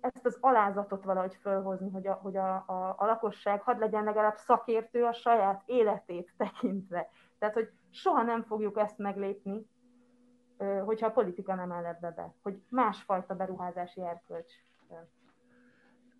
ezt 0.00 0.26
az 0.26 0.38
alázatot 0.40 1.04
valahogy 1.04 1.34
fölhozni, 1.40 1.90
hogy 1.90 2.06
a, 2.06 2.12
hogy 2.12 2.36
a, 2.36 2.54
a, 2.54 2.94
a 2.98 3.06
lakosság 3.06 3.62
hadd 3.62 3.78
legyen 3.78 4.04
legalább 4.04 4.36
szakértő 4.36 5.04
a 5.04 5.12
saját 5.12 5.62
életét 5.66 6.32
tekintve. 6.36 7.08
Tehát, 7.38 7.54
hogy 7.54 7.70
soha 7.90 8.22
nem 8.22 8.42
fogjuk 8.42 8.78
ezt 8.78 8.98
meglépni, 8.98 9.66
hogyha 10.84 11.06
a 11.06 11.10
politika 11.10 11.54
nem 11.54 11.72
áll 11.72 11.84
ebbe 11.84 12.10
be, 12.10 12.34
hogy 12.42 12.62
másfajta 12.68 13.34
beruházási 13.34 14.00
erkölcs 14.00 14.52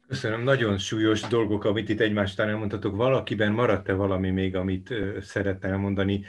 Köszönöm, 0.08 0.42
nagyon 0.42 0.78
súlyos 0.78 1.20
dolgok, 1.20 1.64
amit 1.64 1.88
itt 1.88 2.00
egymástán 2.00 2.48
elmondhatok. 2.48 2.96
Valakiben 2.96 3.52
maradt-e 3.52 3.94
valami 3.94 4.30
még, 4.30 4.56
amit 4.56 4.94
szeretne 5.20 5.68
elmondani? 5.68 6.24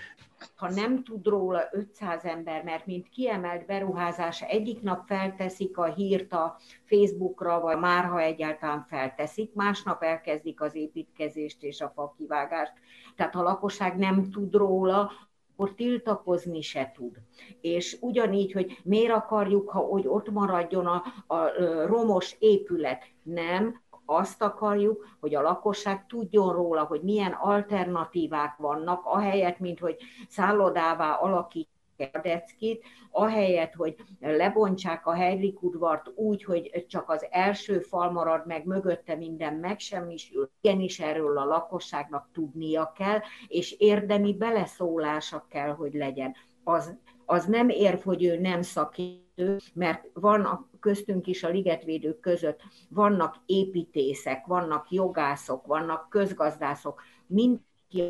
Ha 0.55 0.69
nem 0.69 1.03
tud 1.03 1.27
róla 1.27 1.61
500 1.71 2.25
ember, 2.25 2.63
mert 2.63 2.85
mint 2.85 3.09
kiemelt 3.09 3.65
beruházás 3.65 4.41
egyik 4.41 4.81
nap 4.81 5.07
felteszik 5.07 5.77
a 5.77 5.85
hírt 5.85 6.33
a 6.33 6.57
Facebookra, 6.85 7.59
vagy 7.59 7.77
már 7.77 8.05
ha 8.05 8.21
egyáltalán 8.21 8.85
felteszik, 8.89 9.53
másnap 9.53 10.03
elkezdik 10.03 10.61
az 10.61 10.75
építkezést 10.75 11.63
és 11.63 11.81
a 11.81 11.91
fakivágást. 11.95 12.73
Tehát 13.15 13.35
a 13.35 13.41
lakosság 13.41 13.97
nem 13.97 14.31
tud 14.31 14.55
róla, 14.55 15.11
akkor 15.57 15.75
tiltakozni 15.75 16.61
se 16.61 16.91
tud. 16.95 17.17
És 17.61 17.97
ugyanígy, 18.01 18.51
hogy 18.51 18.77
miért 18.83 19.13
akarjuk, 19.13 19.69
ha, 19.69 19.79
hogy 19.79 20.07
ott 20.07 20.29
maradjon 20.29 20.85
a, 20.85 21.03
a 21.27 21.51
romos 21.85 22.35
épület, 22.39 23.03
nem, 23.23 23.81
azt 24.05 24.41
akarjuk, 24.41 25.17
hogy 25.19 25.35
a 25.35 25.41
lakosság 25.41 26.05
tudjon 26.05 26.53
róla, 26.53 26.83
hogy 26.83 27.01
milyen 27.01 27.31
alternatívák 27.31 28.57
vannak, 28.57 29.05
ahelyett, 29.05 29.59
mint 29.59 29.79
hogy 29.79 29.97
szállodává 30.27 31.13
alakít 31.13 31.69
Deckit, 31.97 32.83
ahelyett, 33.11 33.73
hogy 33.73 33.95
lebontsák 34.19 35.05
a 35.05 35.13
Heilig 35.13 35.63
udvart 35.63 36.11
úgy, 36.15 36.43
hogy 36.43 36.85
csak 36.87 37.09
az 37.09 37.27
első 37.29 37.79
fal 37.79 38.11
marad 38.11 38.45
meg, 38.45 38.65
mögötte 38.65 39.15
minden 39.15 39.53
megsemmisül. 39.53 40.49
Igenis 40.61 40.99
erről 40.99 41.37
a 41.37 41.45
lakosságnak 41.45 42.29
tudnia 42.33 42.91
kell, 42.95 43.19
és 43.47 43.71
érdemi 43.71 44.33
beleszólása 44.33 45.45
kell, 45.49 45.69
hogy 45.69 45.93
legyen. 45.93 46.35
Az, 46.63 46.97
az 47.25 47.45
nem 47.45 47.69
érv, 47.69 47.99
hogy 47.99 48.23
ő 48.23 48.39
nem 48.39 48.61
szakértő, 48.61 49.57
mert 49.73 50.05
van 50.13 50.41
a 50.41 50.69
köztünk 50.79 51.27
is 51.27 51.43
a 51.43 51.49
ligetvédők 51.49 52.19
között, 52.19 52.61
vannak 52.89 53.35
építészek, 53.45 54.45
vannak 54.45 54.91
jogászok, 54.91 55.65
vannak 55.65 56.09
közgazdászok, 56.09 57.01
mind 57.27 57.59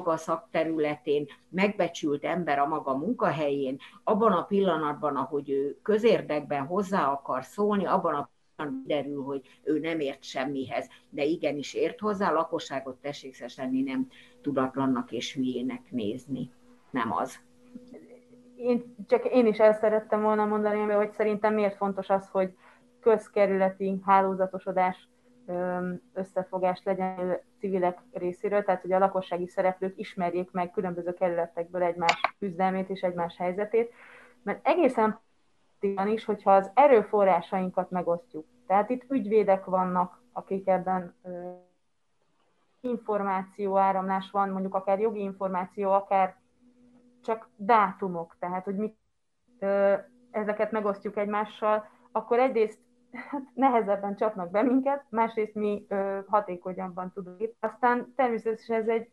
a 0.04 0.18
szakterületén 0.18 1.26
megbecsült 1.50 2.24
ember 2.24 2.60
a 2.60 2.68
maga 2.68 2.98
munkahelyén, 2.98 3.78
abban 4.04 4.32
a 4.32 4.44
pillanatban, 4.44 5.16
ahogy 5.16 5.50
ő 5.50 5.80
közérdekben 5.82 6.66
hozzá 6.66 7.12
akar 7.12 7.44
szólni, 7.44 7.86
abban 7.86 8.14
a 8.14 8.30
pillanatban 8.30 8.84
derül, 8.86 9.24
hogy 9.24 9.42
ő 9.64 9.80
nem 9.80 10.00
ért 10.00 10.24
semmihez, 10.24 10.88
de 11.10 11.24
igenis 11.24 11.74
ért 11.74 12.00
hozzá, 12.00 12.30
a 12.30 12.34
lakosságot 12.34 12.96
tessék 12.96 13.56
lenni, 13.58 13.82
nem 13.82 14.08
tudatlannak 14.42 15.12
és 15.12 15.34
hülyének 15.34 15.92
nézni. 15.92 16.52
Nem 16.90 17.12
az. 17.12 17.40
Én, 18.56 18.96
csak 19.08 19.26
én 19.26 19.46
is 19.46 19.58
el 19.58 19.74
szerettem 19.74 20.22
volna 20.22 20.46
mondani, 20.46 20.92
hogy 20.92 21.12
szerintem 21.12 21.54
miért 21.54 21.76
fontos 21.76 22.10
az, 22.10 22.30
hogy 22.30 22.54
közkerületi 23.00 24.02
hálózatosodás 24.06 25.08
összefogás 26.14 26.82
legyen 26.84 27.40
civilek 27.60 28.00
részéről, 28.12 28.64
tehát 28.64 28.82
hogy 28.82 28.92
a 28.92 29.00
lakossági 29.00 29.48
szereplők 29.48 29.98
ismerjék 29.98 30.52
meg 30.52 30.72
különböző 30.72 31.14
kerületekből 31.14 31.84
egymás 31.84 32.22
küzdelmét 32.40 32.90
és 32.90 33.02
egymás 33.02 33.38
helyzetét, 33.38 33.94
mert 34.44 34.68
egészen 34.68 35.20
is, 36.06 36.26
hogyha 36.26 36.56
az 36.56 36.72
erőforrásainkat 36.74 37.90
megosztjuk. 37.90 38.46
Tehát 38.68 38.90
itt 38.90 39.12
ügyvédek 39.12 39.66
vannak, 39.66 40.22
akik 40.32 40.68
ebben 40.68 41.16
információ 42.82 43.78
áramlás 43.78 44.32
van, 44.32 44.50
mondjuk 44.50 44.76
akár 44.76 45.00
jogi 45.00 45.20
információ, 45.20 45.92
akár 45.92 46.36
csak 47.24 47.50
dátumok, 47.56 48.36
tehát 48.40 48.64
hogy 48.64 48.76
mi 48.76 48.96
ezeket 50.32 50.72
megosztjuk 50.72 51.18
egymással, 51.18 51.88
akkor 52.12 52.40
egyrészt 52.40 52.80
nehezebben 53.54 54.16
csapnak 54.16 54.52
be 54.52 54.62
minket, 54.62 55.04
másrészt 55.10 55.56
mi 55.56 55.86
ö, 55.90 56.20
hatékonyabban 56.28 57.12
tudunk. 57.14 57.54
Aztán 57.60 58.14
természetesen 58.16 58.82
ez 58.82 58.88
egy 58.88 59.10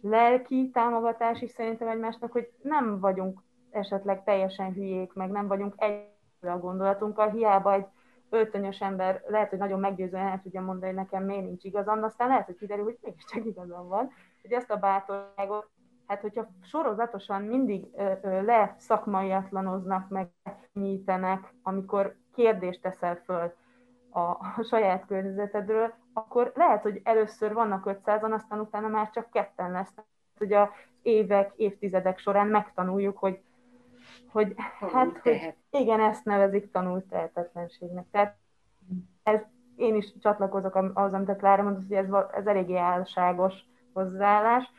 lelki 0.00 0.70
támogatás 0.72 1.42
is 1.42 1.50
szerintem 1.50 1.88
egymásnak, 1.88 2.32
hogy 2.32 2.50
nem 2.62 3.00
vagyunk 3.00 3.42
esetleg 3.70 4.24
teljesen 4.24 4.72
hülyék, 4.72 5.12
meg 5.12 5.30
nem 5.30 5.46
vagyunk 5.46 5.74
egy 5.76 6.14
a 6.40 6.58
gondolatunkkal, 6.58 7.30
hiába 7.30 7.72
egy 7.72 7.86
öltönyös 8.30 8.80
ember 8.80 9.22
lehet, 9.26 9.50
hogy 9.50 9.58
nagyon 9.58 9.80
meggyőzően 9.80 10.26
el 10.26 10.40
tudja 10.42 10.60
mondani, 10.60 10.86
hogy 10.86 10.94
nekem 10.94 11.24
miért 11.24 11.44
nincs 11.44 11.64
igazam, 11.64 12.02
aztán 12.02 12.28
lehet, 12.28 12.46
hogy 12.46 12.56
kiderül, 12.56 12.84
hogy 12.84 12.98
mégiscsak 13.02 13.44
igazam 13.44 13.88
van. 13.88 14.10
Hogy 14.42 14.52
ezt 14.52 14.70
a 14.70 14.76
bátorságot, 14.76 15.68
hát 16.06 16.20
hogyha 16.20 16.46
sorozatosan 16.62 17.42
mindig 17.42 17.86
ö, 17.96 18.12
ö, 18.22 18.42
leszakmaiatlanoznak, 18.42 20.08
meg 20.08 20.30
nyítenek, 20.72 21.54
amikor 21.62 22.16
kérdést 22.36 22.82
teszel 22.82 23.16
föl 23.24 23.54
a, 24.10 24.20
a 24.20 24.62
saját 24.68 25.06
környezetedről, 25.06 25.94
akkor 26.12 26.52
lehet, 26.54 26.82
hogy 26.82 27.00
először 27.04 27.52
vannak 27.52 28.00
500-an, 28.04 28.32
aztán 28.32 28.60
utána 28.60 28.88
már 28.88 29.10
csak 29.10 29.30
ketten 29.30 29.70
lesznek. 29.70 30.04
Hogy 30.38 30.52
a 30.52 30.72
évek, 31.02 31.52
évtizedek 31.56 32.18
során 32.18 32.46
megtanuljuk, 32.46 33.18
hogy, 33.18 33.40
hogy 34.28 34.54
hát, 34.92 35.18
hogy 35.22 35.54
igen, 35.70 36.00
ezt 36.00 36.24
nevezik 36.24 36.70
tanult 36.70 37.04
tehetetlenségnek. 37.04 38.06
Tehát 38.10 38.36
ez, 39.22 39.40
én 39.76 39.94
is 39.94 40.12
csatlakozok 40.20 40.74
ahhoz, 40.74 41.12
amit 41.12 41.28
a 41.28 41.36
Klára 41.36 41.62
mondott, 41.62 41.88
hogy 41.88 41.96
ez, 41.96 42.06
ez 42.32 42.46
eléggé 42.46 42.76
álságos 42.76 43.54
hozzáállás, 43.92 44.70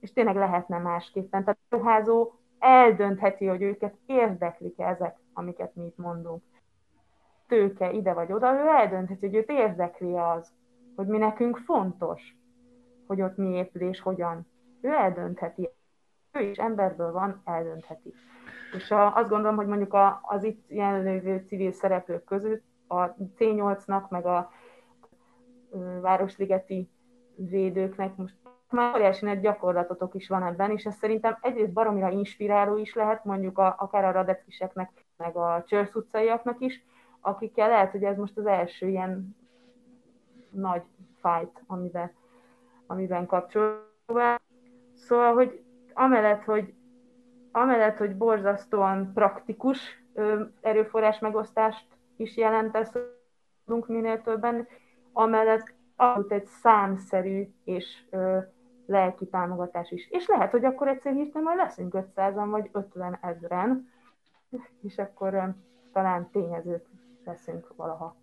és 0.00 0.12
tényleg 0.12 0.36
lehetne 0.36 0.78
másképpen. 0.78 1.44
Tehát 1.44 1.58
a 1.68 1.76
ruházó 1.76 2.32
eldöntheti, 2.58 3.46
hogy 3.46 3.62
őket 3.62 3.94
érdeklik 4.06 4.78
ezek 4.78 5.16
amiket 5.32 5.74
mi 5.74 5.84
itt 5.84 5.96
mondunk. 5.96 6.42
Tőke 7.46 7.92
ide 7.92 8.12
vagy 8.12 8.32
oda, 8.32 8.52
ő 8.52 8.66
eldöntheti, 8.66 9.26
hogy 9.26 9.34
őt 9.34 9.50
érdekli 9.50 10.16
az, 10.16 10.52
hogy 10.96 11.06
mi 11.06 11.18
nekünk 11.18 11.56
fontos, 11.56 12.36
hogy 13.06 13.22
ott 13.22 13.36
mi 13.36 13.48
épül 13.48 13.82
és 13.82 14.00
hogyan. 14.00 14.46
Ő 14.80 14.88
eldöntheti. 14.88 15.68
Ő 16.32 16.40
is 16.40 16.58
emberből 16.58 17.12
van, 17.12 17.42
eldöntheti. 17.44 18.14
És 18.76 18.90
a, 18.90 19.16
azt 19.16 19.28
gondolom, 19.28 19.56
hogy 19.56 19.66
mondjuk 19.66 19.94
a, 19.94 20.20
az 20.22 20.44
itt 20.44 20.64
jelenlévő 20.68 21.44
civil 21.46 21.72
szereplők 21.72 22.24
között 22.24 22.62
a 22.88 23.14
C8-nak, 23.14 24.08
meg 24.08 24.26
a 24.26 24.50
Városligeti 26.00 26.90
védőknek 27.36 28.16
most 28.16 28.36
már 28.70 28.94
óriási 28.94 29.24
nagy 29.24 29.40
gyakorlatotok 29.40 30.14
is 30.14 30.28
van 30.28 30.42
ebben, 30.42 30.70
és 30.70 30.84
ez 30.84 30.96
szerintem 30.96 31.38
egyrészt 31.40 31.72
baromira 31.72 32.10
inspiráló 32.10 32.76
is 32.76 32.94
lehet, 32.94 33.24
mondjuk 33.24 33.58
a, 33.58 33.74
akár 33.78 34.04
a 34.04 34.10
radeckiseknek, 34.10 35.01
meg 35.22 35.36
a 35.36 35.64
Csörsz 35.66 35.94
utcaiaknak 35.94 36.60
is, 36.60 36.84
akikkel 37.20 37.68
lehet, 37.68 37.90
hogy 37.90 38.04
ez 38.04 38.16
most 38.16 38.38
az 38.38 38.46
első 38.46 38.88
ilyen 38.88 39.36
nagy 40.50 40.82
fight, 41.22 41.62
amiben, 41.66 42.12
amiben 42.86 43.26
kapcsolódva. 43.26 44.40
Szóval, 44.94 45.34
hogy 45.34 45.62
amellett, 45.94 46.44
hogy 46.44 46.74
amellett, 47.52 47.96
hogy 47.96 48.16
borzasztóan 48.16 49.12
praktikus 49.12 50.04
erőforrás 50.60 51.18
megosztást 51.18 51.86
is 52.16 52.36
jelent 52.36 52.76
ez, 52.76 52.90
minél 53.86 54.22
többen, 54.22 54.66
amellett 55.12 55.74
egy 56.28 56.46
számszerű 56.46 57.48
és 57.64 58.04
lelki 58.86 59.26
támogatás 59.26 59.90
is. 59.90 60.10
És 60.10 60.26
lehet, 60.26 60.50
hogy 60.50 60.64
akkor 60.64 60.88
egyszer 60.88 61.12
hirtelen 61.12 61.42
majd 61.42 61.56
leszünk 61.56 61.94
500-an 61.96 62.46
vagy 62.50 62.68
50 62.72 63.18
ezeren, 63.22 63.91
és 64.82 64.98
akkor 64.98 65.54
talán 65.92 66.30
tényezők 66.30 66.86
leszünk 67.24 67.76
valaha. 67.76 68.16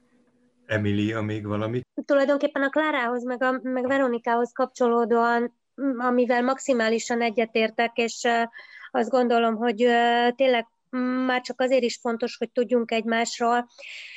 Emilia, 0.66 1.22
még 1.22 1.46
valamit? 1.48 1.88
Tulajdonképpen 2.06 2.62
a 2.62 2.70
Klárához, 2.70 3.24
meg, 3.24 3.44
a, 3.44 3.60
meg 3.64 3.88
Veronikához 3.88 4.52
kapcsolódóan, 4.52 5.54
amivel 5.98 6.44
maximálisan 6.44 7.22
egyetértek, 7.22 7.98
és 7.98 8.28
azt 8.92 9.10
gondolom, 9.10 9.56
hogy 9.56 9.76
tényleg 10.36 10.68
már 11.26 11.42
csak 11.42 11.62
azért 11.62 11.84
is 11.84 12.00
fontos, 12.02 12.38
hogy 12.38 12.52
tudjunk 12.52 12.92
egymásról, 12.92 13.68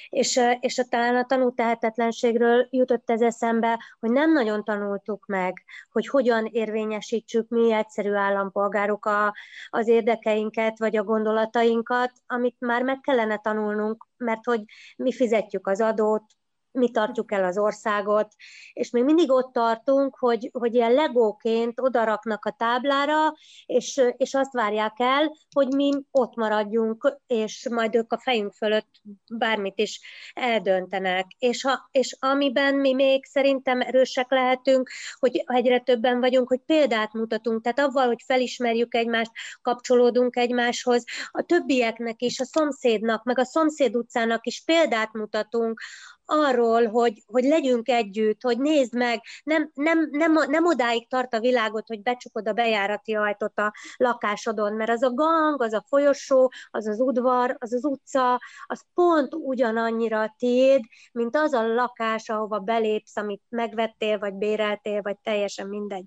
És, 0.09 0.41
és 0.61 0.79
a, 0.79 0.85
talán 0.85 1.17
a 1.17 1.25
tanútehetetlenségről 1.25 2.67
jutott 2.71 3.11
ez 3.11 3.21
eszembe, 3.21 3.83
hogy 4.01 4.11
nem 4.11 4.33
nagyon 4.33 4.65
tanultuk 4.65 5.27
meg, 5.27 5.65
hogy 5.91 6.07
hogyan 6.07 6.47
érvényesítsük 6.47 7.49
mi 7.49 7.73
egyszerű 7.73 8.13
állampolgárok 8.13 9.07
a, 9.07 9.35
az 9.71 9.89
érdekeinket, 9.89 10.79
vagy 10.79 10.97
a 10.97 11.05
gondolatainkat, 11.05 12.13
amit 12.27 12.57
már 12.59 12.83
meg 12.83 13.01
kellene 13.01 13.37
tanulnunk, 13.37 14.07
mert 14.17 14.45
hogy 14.45 14.65
mi 14.97 15.13
fizetjük 15.13 15.67
az 15.67 15.81
adót, 15.81 16.25
mi 16.73 16.91
tartjuk 16.91 17.33
el 17.33 17.45
az 17.45 17.59
országot, 17.59 18.35
és 18.73 18.91
még 18.91 19.05
mindig 19.05 19.31
ott 19.31 19.53
tartunk, 19.53 20.17
hogy, 20.19 20.51
hogy 20.53 20.75
ilyen 20.75 20.93
legóként 20.93 21.81
odaraknak 21.81 22.45
a 22.45 22.55
táblára, 22.59 23.35
és, 23.67 24.01
és 24.17 24.35
azt 24.35 24.53
várják 24.53 24.95
el, 24.97 25.33
hogy 25.55 25.69
mi 25.69 25.91
ott 26.11 26.35
maradjunk, 26.35 27.19
és 27.27 27.69
majd 27.71 27.95
ők 27.95 28.13
a 28.13 28.19
fejünk 28.19 28.53
fölött 28.53 28.91
bármit 29.39 29.79
is 29.79 30.01
eldöntenek. 30.35 31.27
És, 31.39 31.63
ha, 31.63 31.89
és 31.91 32.17
amiben 32.21 32.75
mi 32.75 32.93
még 32.95 33.25
szerintem 33.25 33.81
erősek 33.81 34.31
lehetünk, 34.31 34.91
hogy 35.19 35.43
egyre 35.47 35.81
többen 35.81 36.21
vagyunk, 36.21 36.49
hogy 36.49 36.61
példát 36.67 37.13
mutatunk, 37.13 37.63
tehát 37.63 37.79
avval, 37.79 38.07
hogy 38.07 38.23
felismerjük 38.27 38.95
egymást, 38.95 39.31
kapcsolódunk 39.63 40.37
egymáshoz, 40.37 41.05
a 41.31 41.43
többieknek 41.43 42.21
is, 42.23 42.41
a 42.41 42.45
szomszédnak, 42.45 43.25
meg 43.25 43.39
a 43.39 43.45
szomszéd 43.45 43.97
utcának 43.97 44.47
is 44.47 44.63
példát 44.65 45.13
mutatunk, 45.13 45.81
arról, 46.27 46.87
hogy, 46.87 47.23
hogy 47.27 47.45
legyünk 47.45 47.89
együtt, 47.89 48.43
hogy 48.43 48.59
nézd 48.59 48.95
meg, 48.95 49.21
nem, 49.45 49.71
nem, 49.75 50.09
nem, 50.11 50.33
nem 50.33 50.67
odáig 50.67 51.09
tart 51.09 51.35
a 51.35 51.41
világot, 51.41 51.87
hogy 51.87 52.03
becsukod 52.03 52.49
a 52.49 52.53
bejárati 52.53 53.15
ajtót 53.15 53.59
a 53.59 53.73
lakásodon, 53.97 54.73
mert 54.73 54.91
az 54.91 55.03
a 55.03 55.11
gang, 55.15 55.63
az 55.63 55.73
a 55.73 55.85
folyosó, 55.89 56.53
az 56.71 56.87
az 56.87 57.01
udvar, 57.01 57.57
az 57.59 57.73
az 57.73 57.85
utca, 57.85 58.41
az 58.67 58.85
pont 58.95 59.35
ugyanannyira 59.35 60.35
tiéd, 60.39 60.81
mint 61.13 61.37
az 61.37 61.53
a 61.53 61.67
lakás, 61.75 62.29
ahova 62.29 62.59
belépsz, 62.59 63.17
amit 63.17 63.43
megvettél, 63.49 64.19
vagy 64.19 64.35
béreltél, 64.35 65.03
vagy 65.03 65.17
teljesen 65.23 65.67
mindegy. 65.67 66.07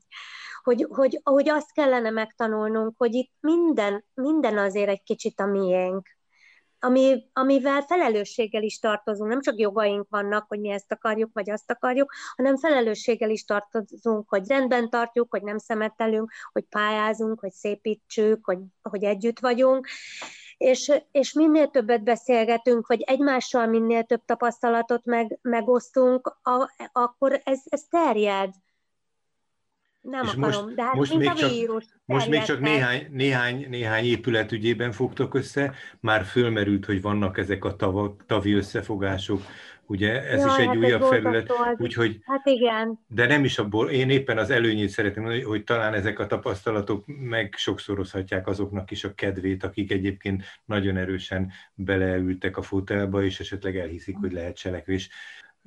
Hogy, 0.64 0.86
hogy, 0.90 1.20
hogy 1.24 1.50
azt 1.50 1.72
kellene 1.72 2.10
megtanulnunk, 2.10 2.94
hogy 2.98 3.14
itt 3.14 3.32
minden, 3.40 4.06
minden 4.14 4.58
azért 4.58 4.90
egy 4.90 5.04
kicsit 5.04 5.40
a 5.40 5.46
miénk 5.46 6.08
ami, 6.86 7.26
amivel 7.34 7.82
felelősséggel 7.82 8.64
is 8.64 8.80
tartozunk. 8.80 9.30
Nem 9.30 9.42
csak 9.42 9.60
jogaink 9.60 10.08
vannak, 10.10 10.46
hogy 10.48 10.60
mi 10.60 10.70
ezt 10.70 10.92
akarjuk, 10.92 11.30
vagy 11.34 11.50
azt 11.50 11.72
akarjuk, 11.72 12.14
hanem 12.36 12.58
felelősséggel 12.58 13.30
is 13.30 13.44
tartozunk, 13.44 14.30
hogy 14.30 14.48
rendben 14.48 14.90
tartjuk, 14.90 15.28
hogy 15.30 15.44
nem 15.44 15.58
szemetelünk, 15.58 16.32
hogy 16.52 16.64
pályázunk, 16.70 17.40
hogy 17.40 17.52
szépítsük, 17.52 18.46
hogy, 18.46 18.60
hogy 18.82 19.04
együtt 19.04 19.40
vagyunk. 19.40 19.88
És, 20.58 20.92
és 21.12 21.34
minél 21.34 21.68
többet 21.68 22.04
beszélgetünk, 22.04 22.88
vagy 22.88 23.02
egymással 23.02 23.68
minél 23.68 24.04
több 24.04 24.22
tapasztalatot 24.26 25.06
meg, 25.06 25.40
megosztunk, 25.42 26.38
a, 26.44 26.72
akkor 26.92 27.42
ez, 27.44 27.60
ez 27.66 27.84
terjed. 27.90 28.54
Nem 30.10 30.24
és 30.24 30.30
akarom, 30.30 30.64
most, 30.64 30.76
de 30.76 30.84
hát 30.84 30.94
most 30.94 31.18
még 31.18 31.34
csak, 31.34 31.50
vírus. 31.50 31.86
Most 32.06 32.30
még 32.30 32.42
csak 32.42 32.60
néhány, 32.60 33.08
néhány, 33.12 33.66
néhány 33.70 34.06
épület 34.06 34.52
ügyében 34.52 34.92
fogtok 34.92 35.34
össze, 35.34 35.74
már 36.00 36.24
fölmerült, 36.24 36.86
hogy 36.86 37.02
vannak 37.02 37.38
ezek 37.38 37.66
a 37.66 37.76
tavak, 37.76 38.26
tavi 38.26 38.54
összefogások, 38.54 39.42
ugye 39.88 40.24
ez 40.24 40.40
ja, 40.40 40.48
is 40.48 40.58
egy 40.58 40.68
hát 40.68 40.76
újabb 40.76 41.02
felület, 41.02 41.54
úgyhogy... 41.78 42.20
Hát 42.26 42.46
igen. 42.46 43.00
De 43.08 43.28
nem 43.28 43.44
is 43.44 43.58
abból, 43.58 43.90
én 43.90 44.10
éppen 44.10 44.38
az 44.38 44.50
előnyét 44.50 44.90
szeretném 44.90 45.24
mondani, 45.24 45.46
hogy 45.46 45.64
talán 45.64 45.94
ezek 45.94 46.20
a 46.20 46.28
tapasztalatok 46.28 47.04
meg 47.06 47.54
sokszorozhatják 47.58 48.48
azoknak 48.48 48.92
is 48.92 49.04
a 49.04 49.14
kedvét, 49.14 49.64
akik 49.64 49.92
egyébként 49.92 50.44
nagyon 50.66 50.98
erősen 50.98 51.52
beleültek 51.74 52.58
a 52.58 52.62
fotelba, 52.62 53.24
és 53.24 53.40
esetleg 53.40 53.78
elhiszik, 53.78 54.16
hogy 54.18 54.32
lehet 54.32 54.58
cselekvés. 54.58 55.10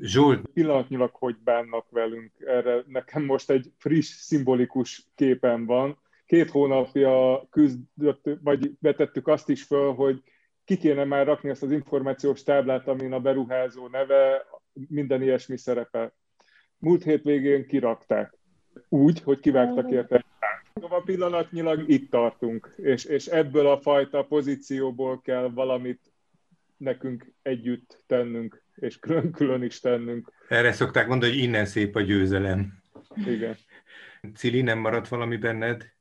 Zsolt. 0.00 0.48
Pillanatnyilag 0.52 1.10
hogy 1.12 1.36
bánnak 1.44 1.90
velünk, 1.90 2.32
erre 2.46 2.84
nekem 2.86 3.24
most 3.24 3.50
egy 3.50 3.72
friss, 3.78 4.06
szimbolikus 4.06 5.06
képen 5.14 5.66
van. 5.66 5.98
Két 6.26 6.50
hónapja 6.50 7.46
küzdött, 7.50 8.30
vagy 8.42 8.72
vetettük 8.80 9.28
azt 9.28 9.48
is 9.48 9.62
föl, 9.62 9.92
hogy 9.92 10.22
ki 10.64 10.76
kéne 10.76 11.04
már 11.04 11.26
rakni 11.26 11.48
ezt 11.48 11.62
az 11.62 11.70
információs 11.70 12.42
táblát, 12.42 12.88
amin 12.88 13.12
a 13.12 13.20
beruházó 13.20 13.88
neve, 13.88 14.46
minden 14.88 15.22
ilyesmi 15.22 15.56
szerepel. 15.56 16.12
Múlt 16.78 17.02
hétvégén 17.02 17.66
kirakták. 17.66 18.38
Úgy, 18.88 19.22
hogy 19.22 19.40
kivágtak 19.40 19.90
érte. 19.90 20.24
Szóval 20.74 21.02
pillanatnyilag 21.02 21.88
itt 21.88 22.10
tartunk, 22.10 22.74
és, 22.76 23.04
és 23.04 23.26
ebből 23.26 23.66
a 23.66 23.80
fajta 23.80 24.22
pozícióból 24.22 25.20
kell 25.20 25.50
valamit 25.50 26.07
nekünk 26.78 27.32
együtt 27.42 28.02
tennünk 28.06 28.62
és 28.74 28.98
külön-külön 28.98 29.62
is 29.62 29.80
tennünk. 29.80 30.32
Erre 30.48 30.72
szokták 30.72 31.08
mondani, 31.08 31.32
hogy 31.32 31.42
innen 31.42 31.64
szép 31.64 31.96
a 31.96 32.00
győzelem. 32.00 32.82
Igen. 33.26 33.56
Cili, 34.34 34.62
nem 34.62 34.78
maradt 34.78 35.08
valami 35.08 35.36
benned? 35.36 35.96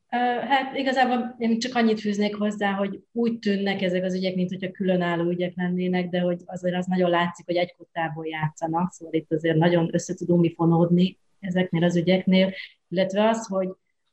Hát 0.49 0.75
igazából 0.75 1.35
én 1.37 1.59
csak 1.59 1.75
annyit 1.75 1.99
fűznék 1.99 2.35
hozzá, 2.35 2.71
hogy 2.71 3.03
úgy 3.11 3.39
tűnnek 3.39 3.81
ezek 3.81 4.03
az 4.03 4.15
ügyek, 4.15 4.35
mint 4.35 4.49
hogyha 4.49 4.71
különálló 4.71 5.29
ügyek 5.29 5.53
lennének, 5.55 6.09
de 6.09 6.19
hogy 6.19 6.41
azért 6.45 6.75
az 6.75 6.85
nagyon 6.85 7.09
látszik, 7.09 7.45
hogy 7.45 7.55
egy 7.55 7.75
kottából 7.77 8.27
játszanak, 8.27 8.91
szóval 8.91 9.13
itt 9.13 9.31
azért 9.31 9.57
nagyon 9.57 9.89
össze 9.91 10.13
tudunk 10.13 10.41
mi 10.41 10.53
fonódni 10.53 11.17
ezeknél 11.39 11.83
az 11.83 11.95
ügyeknél, 11.95 12.53
illetve 12.89 13.27
az, 13.27 13.47
hogy 13.47 13.69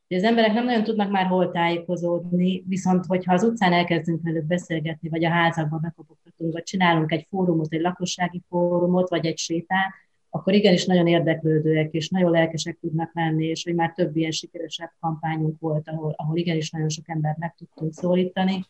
hogy 0.08 0.16
az 0.16 0.22
emberek 0.22 0.52
nem 0.52 0.64
nagyon 0.64 0.84
tudnak 0.84 1.10
már 1.10 1.26
hol 1.26 1.50
tájékozódni, 1.50 2.64
viszont 2.66 3.06
hogyha 3.06 3.32
az 3.32 3.42
utcán 3.42 3.72
elkezdünk 3.72 4.22
velük 4.22 4.44
beszélgetni, 4.44 5.08
vagy 5.08 5.24
a 5.24 5.30
házakban 5.30 5.80
bekopogtatunk, 5.82 6.52
vagy 6.52 6.62
csinálunk 6.62 7.12
egy 7.12 7.26
fórumot, 7.30 7.72
egy 7.72 7.80
lakossági 7.80 8.42
fórumot, 8.48 9.08
vagy 9.08 9.26
egy 9.26 9.38
sétát, 9.38 9.92
akkor 10.30 10.52
igenis 10.52 10.86
nagyon 10.86 11.06
érdeklődőek 11.06 11.92
és 11.92 12.08
nagyon 12.08 12.30
lelkesek 12.30 12.78
tudnak 12.80 13.10
lenni, 13.14 13.46
és 13.46 13.64
hogy 13.64 13.74
már 13.74 13.92
több 13.92 14.16
ilyen 14.16 14.30
sikeresebb 14.30 14.90
kampányunk 15.00 15.60
volt, 15.60 15.88
ahol, 15.88 16.14
ahol 16.16 16.36
igenis 16.36 16.70
nagyon 16.70 16.88
sok 16.88 17.08
embert 17.08 17.38
meg 17.38 17.54
tudtunk 17.54 17.92
szólítani, 17.92 18.64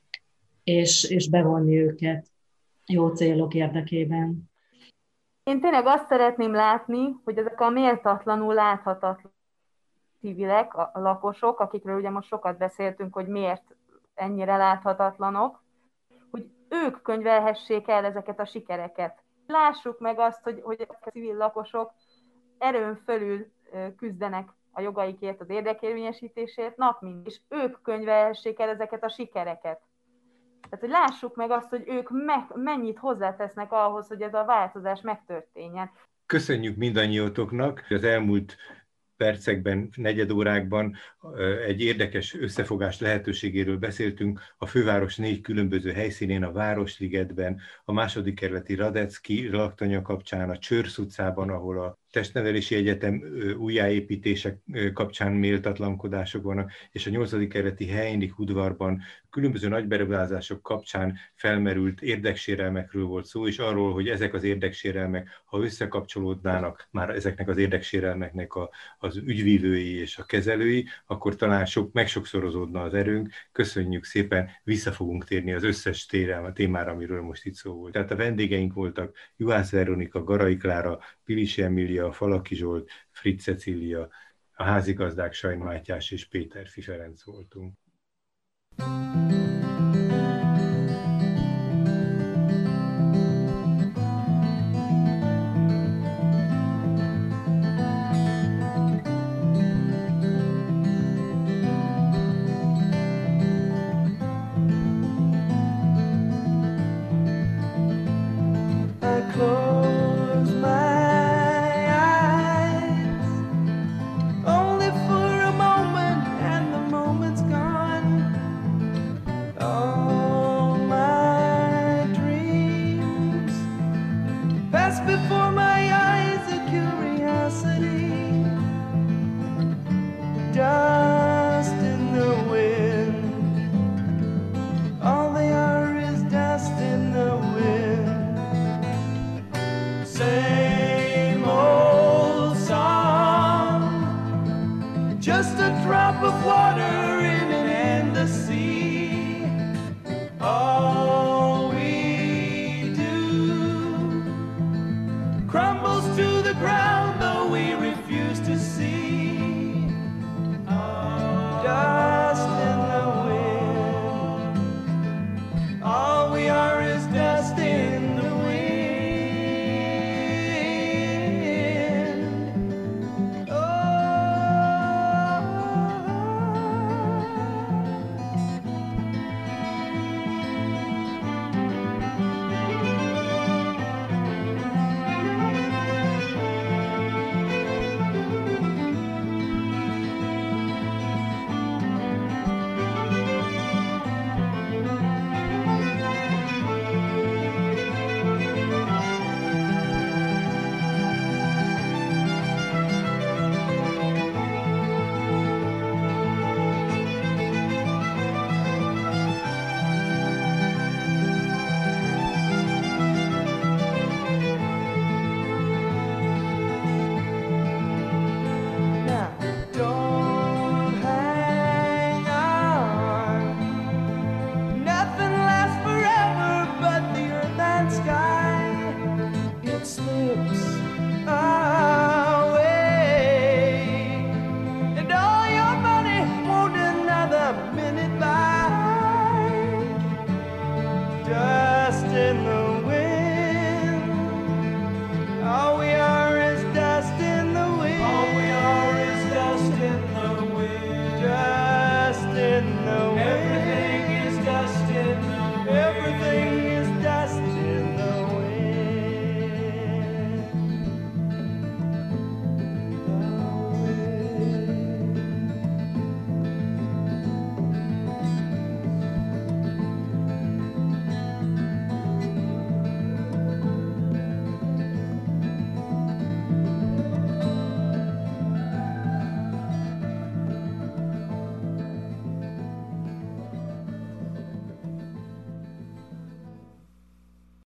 és, 0.64 1.04
és 1.04 1.28
bevonni 1.28 1.80
őket 1.80 2.26
jó 2.86 3.08
célok 3.08 3.54
érdekében. 3.54 4.50
Én 5.42 5.60
tényleg 5.60 5.86
azt 5.86 6.06
szeretném 6.06 6.54
látni, 6.54 7.16
hogy 7.24 7.38
ezek 7.38 7.60
a 7.60 7.70
méltatlanul 7.70 8.54
láthatatlan 8.54 9.33
civilek, 10.24 10.74
a 10.74 10.90
lakosok, 10.94 11.60
akikről 11.60 11.96
ugye 11.96 12.10
most 12.10 12.28
sokat 12.28 12.58
beszéltünk, 12.58 13.14
hogy 13.14 13.26
miért 13.26 13.62
ennyire 14.14 14.56
láthatatlanok, 14.56 15.62
hogy 16.30 16.50
ők 16.68 17.02
könyvelhessék 17.02 17.88
el 17.88 18.04
ezeket 18.04 18.40
a 18.40 18.44
sikereket. 18.44 19.22
Lássuk 19.46 20.00
meg 20.00 20.18
azt, 20.18 20.42
hogy, 20.42 20.60
hogy 20.62 20.86
a 20.88 21.08
civil 21.10 21.36
lakosok 21.36 21.92
erőn 22.58 22.96
fölül 23.04 23.46
küzdenek 23.96 24.48
a 24.72 24.80
jogaikért, 24.80 25.40
az 25.40 25.50
érdekérvényesítésért 25.50 26.76
nap 26.76 27.00
mint, 27.00 27.26
és 27.26 27.40
ők 27.48 27.82
könyvelhessék 27.82 28.60
el 28.60 28.68
ezeket 28.68 29.04
a 29.04 29.08
sikereket. 29.08 29.80
Tehát, 30.62 30.80
hogy 30.80 30.88
lássuk 30.88 31.36
meg 31.36 31.50
azt, 31.50 31.68
hogy 31.68 31.84
ők 31.86 32.10
me- 32.10 32.54
mennyit 32.54 32.98
hozzátesznek 32.98 33.72
ahhoz, 33.72 34.08
hogy 34.08 34.22
ez 34.22 34.34
a 34.34 34.44
változás 34.44 35.00
megtörténjen. 35.00 35.90
Köszönjük 36.26 36.76
mindannyiótoknak, 36.76 37.84
az 37.88 38.04
elmúlt 38.04 38.56
percekben, 39.16 39.88
negyedórákban 39.96 40.96
egy 41.66 41.80
érdekes 41.80 42.34
összefogás 42.34 43.00
lehetőségéről 43.00 43.76
beszéltünk. 43.76 44.40
A 44.56 44.66
főváros 44.66 45.16
négy 45.16 45.40
különböző 45.40 45.92
helyszínén, 45.92 46.42
a 46.42 46.52
Városligetben, 46.52 47.60
a 47.84 47.92
második 47.92 48.34
kerületi 48.34 48.74
Radecki 48.74 49.48
laktanya 49.48 50.02
kapcsán, 50.02 50.50
a 50.50 50.58
Csörsz 50.58 50.98
utcában, 50.98 51.50
ahol 51.50 51.82
a 51.82 51.98
testnevelési 52.14 52.74
egyetem 52.74 53.22
újjáépítések 53.58 54.58
kapcsán 54.92 55.32
méltatlankodások 55.32 56.42
vannak, 56.42 56.70
és 56.90 57.06
a 57.06 57.10
8. 57.10 57.48
kerületi 57.48 57.86
Heinrich 57.86 58.40
udvarban 58.40 59.02
különböző 59.34 59.68
nagyberuházások 59.68 60.62
kapcsán 60.62 61.18
felmerült 61.34 62.02
érdeksérelmekről 62.02 63.04
volt 63.04 63.26
szó, 63.26 63.46
és 63.46 63.58
arról, 63.58 63.92
hogy 63.92 64.08
ezek 64.08 64.34
az 64.34 64.44
érdeksérelmek, 64.44 65.28
ha 65.44 65.60
összekapcsolódnának 65.60 66.88
már 66.90 67.10
ezeknek 67.10 67.48
az 67.48 67.56
érdeksérelmeknek 67.56 68.54
a, 68.54 68.70
az 68.98 69.16
ügyvívői 69.16 70.00
és 70.00 70.18
a 70.18 70.24
kezelői, 70.24 70.86
akkor 71.06 71.36
talán 71.36 71.64
sok, 71.66 71.92
megsokszorozódna 71.92 72.82
az 72.82 72.94
erőnk. 72.94 73.32
Köszönjük 73.52 74.04
szépen, 74.04 74.50
vissza 74.62 74.92
fogunk 74.92 75.24
térni 75.24 75.52
az 75.52 75.62
összes 75.62 76.06
térem, 76.06 76.44
a 76.44 76.52
témára, 76.52 76.90
amiről 76.90 77.22
most 77.22 77.44
itt 77.44 77.54
szó 77.54 77.72
volt. 77.72 77.92
Tehát 77.92 78.10
a 78.10 78.16
vendégeink 78.16 78.72
voltak 78.72 79.16
Juhász 79.36 79.70
Veronika, 79.70 80.24
Garai 80.24 80.56
Klára, 80.56 80.98
Pilisi 81.24 81.62
Emília, 81.62 82.03
Falaki 82.12 82.54
Zsolt, 82.54 82.90
Fritz 83.10 83.42
Cecília, 83.42 84.08
a 84.52 84.62
házigazdák 84.62 85.32
Sajn 85.32 85.58
Mátyás 85.58 86.10
és 86.10 86.28
Péter 86.28 86.68
Ferenc 86.68 87.24
voltunk. 87.24 87.74